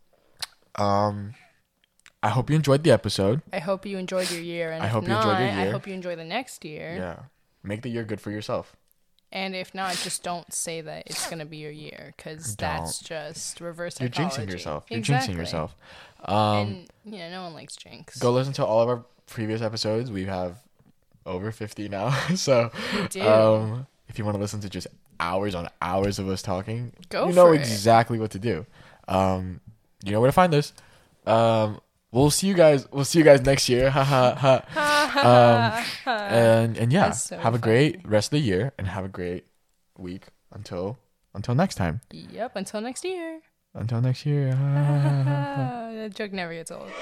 [0.75, 1.33] um,
[2.21, 3.41] I hope you enjoyed the episode.
[3.53, 5.59] I hope you enjoyed your year, and I hope you enjoyed your year.
[5.67, 6.95] I hope you enjoy the next year.
[6.95, 7.19] Yeah,
[7.63, 8.75] make the year good for yourself.
[9.31, 13.59] And if not, just don't say that it's gonna be your year, because that's just
[13.61, 14.43] reverse You're psychology.
[14.43, 14.85] jinxing yourself.
[14.89, 15.33] You're Exactly.
[15.33, 15.75] jinxing yourself.
[16.25, 18.17] Um, and you know, no one likes jinx.
[18.17, 20.11] go listen to all of our previous episodes.
[20.11, 20.57] We have
[21.25, 22.09] over 50 now.
[22.35, 22.71] so,
[23.21, 24.87] um, if you want to listen to just
[25.19, 27.59] hours on hours of us talking, Go you know for it.
[27.61, 28.65] exactly what to do.
[29.07, 29.61] Um,
[30.03, 30.73] you know where to find us.
[31.25, 31.79] Um,
[32.11, 32.87] we'll see you guys.
[32.91, 33.89] We'll see you guys next year.
[33.95, 35.81] Ha ha ha.
[36.05, 39.07] Um, and and yeah, so have a great rest of the year and have a
[39.07, 39.45] great
[39.97, 40.97] week until
[41.33, 42.01] until next time.
[42.11, 42.55] yep.
[42.55, 43.39] Until next year.
[43.75, 44.55] Until next year.
[44.55, 45.91] Ha, ha, ha, ha.
[45.93, 46.89] that joke never gets old.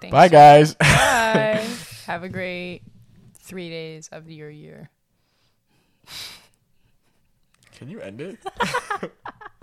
[0.00, 0.12] Thanks.
[0.12, 0.74] Bye guys.
[0.74, 1.64] Bye.
[2.06, 2.82] Have a great
[3.38, 4.90] three days of your year.
[7.78, 8.38] Can you end it?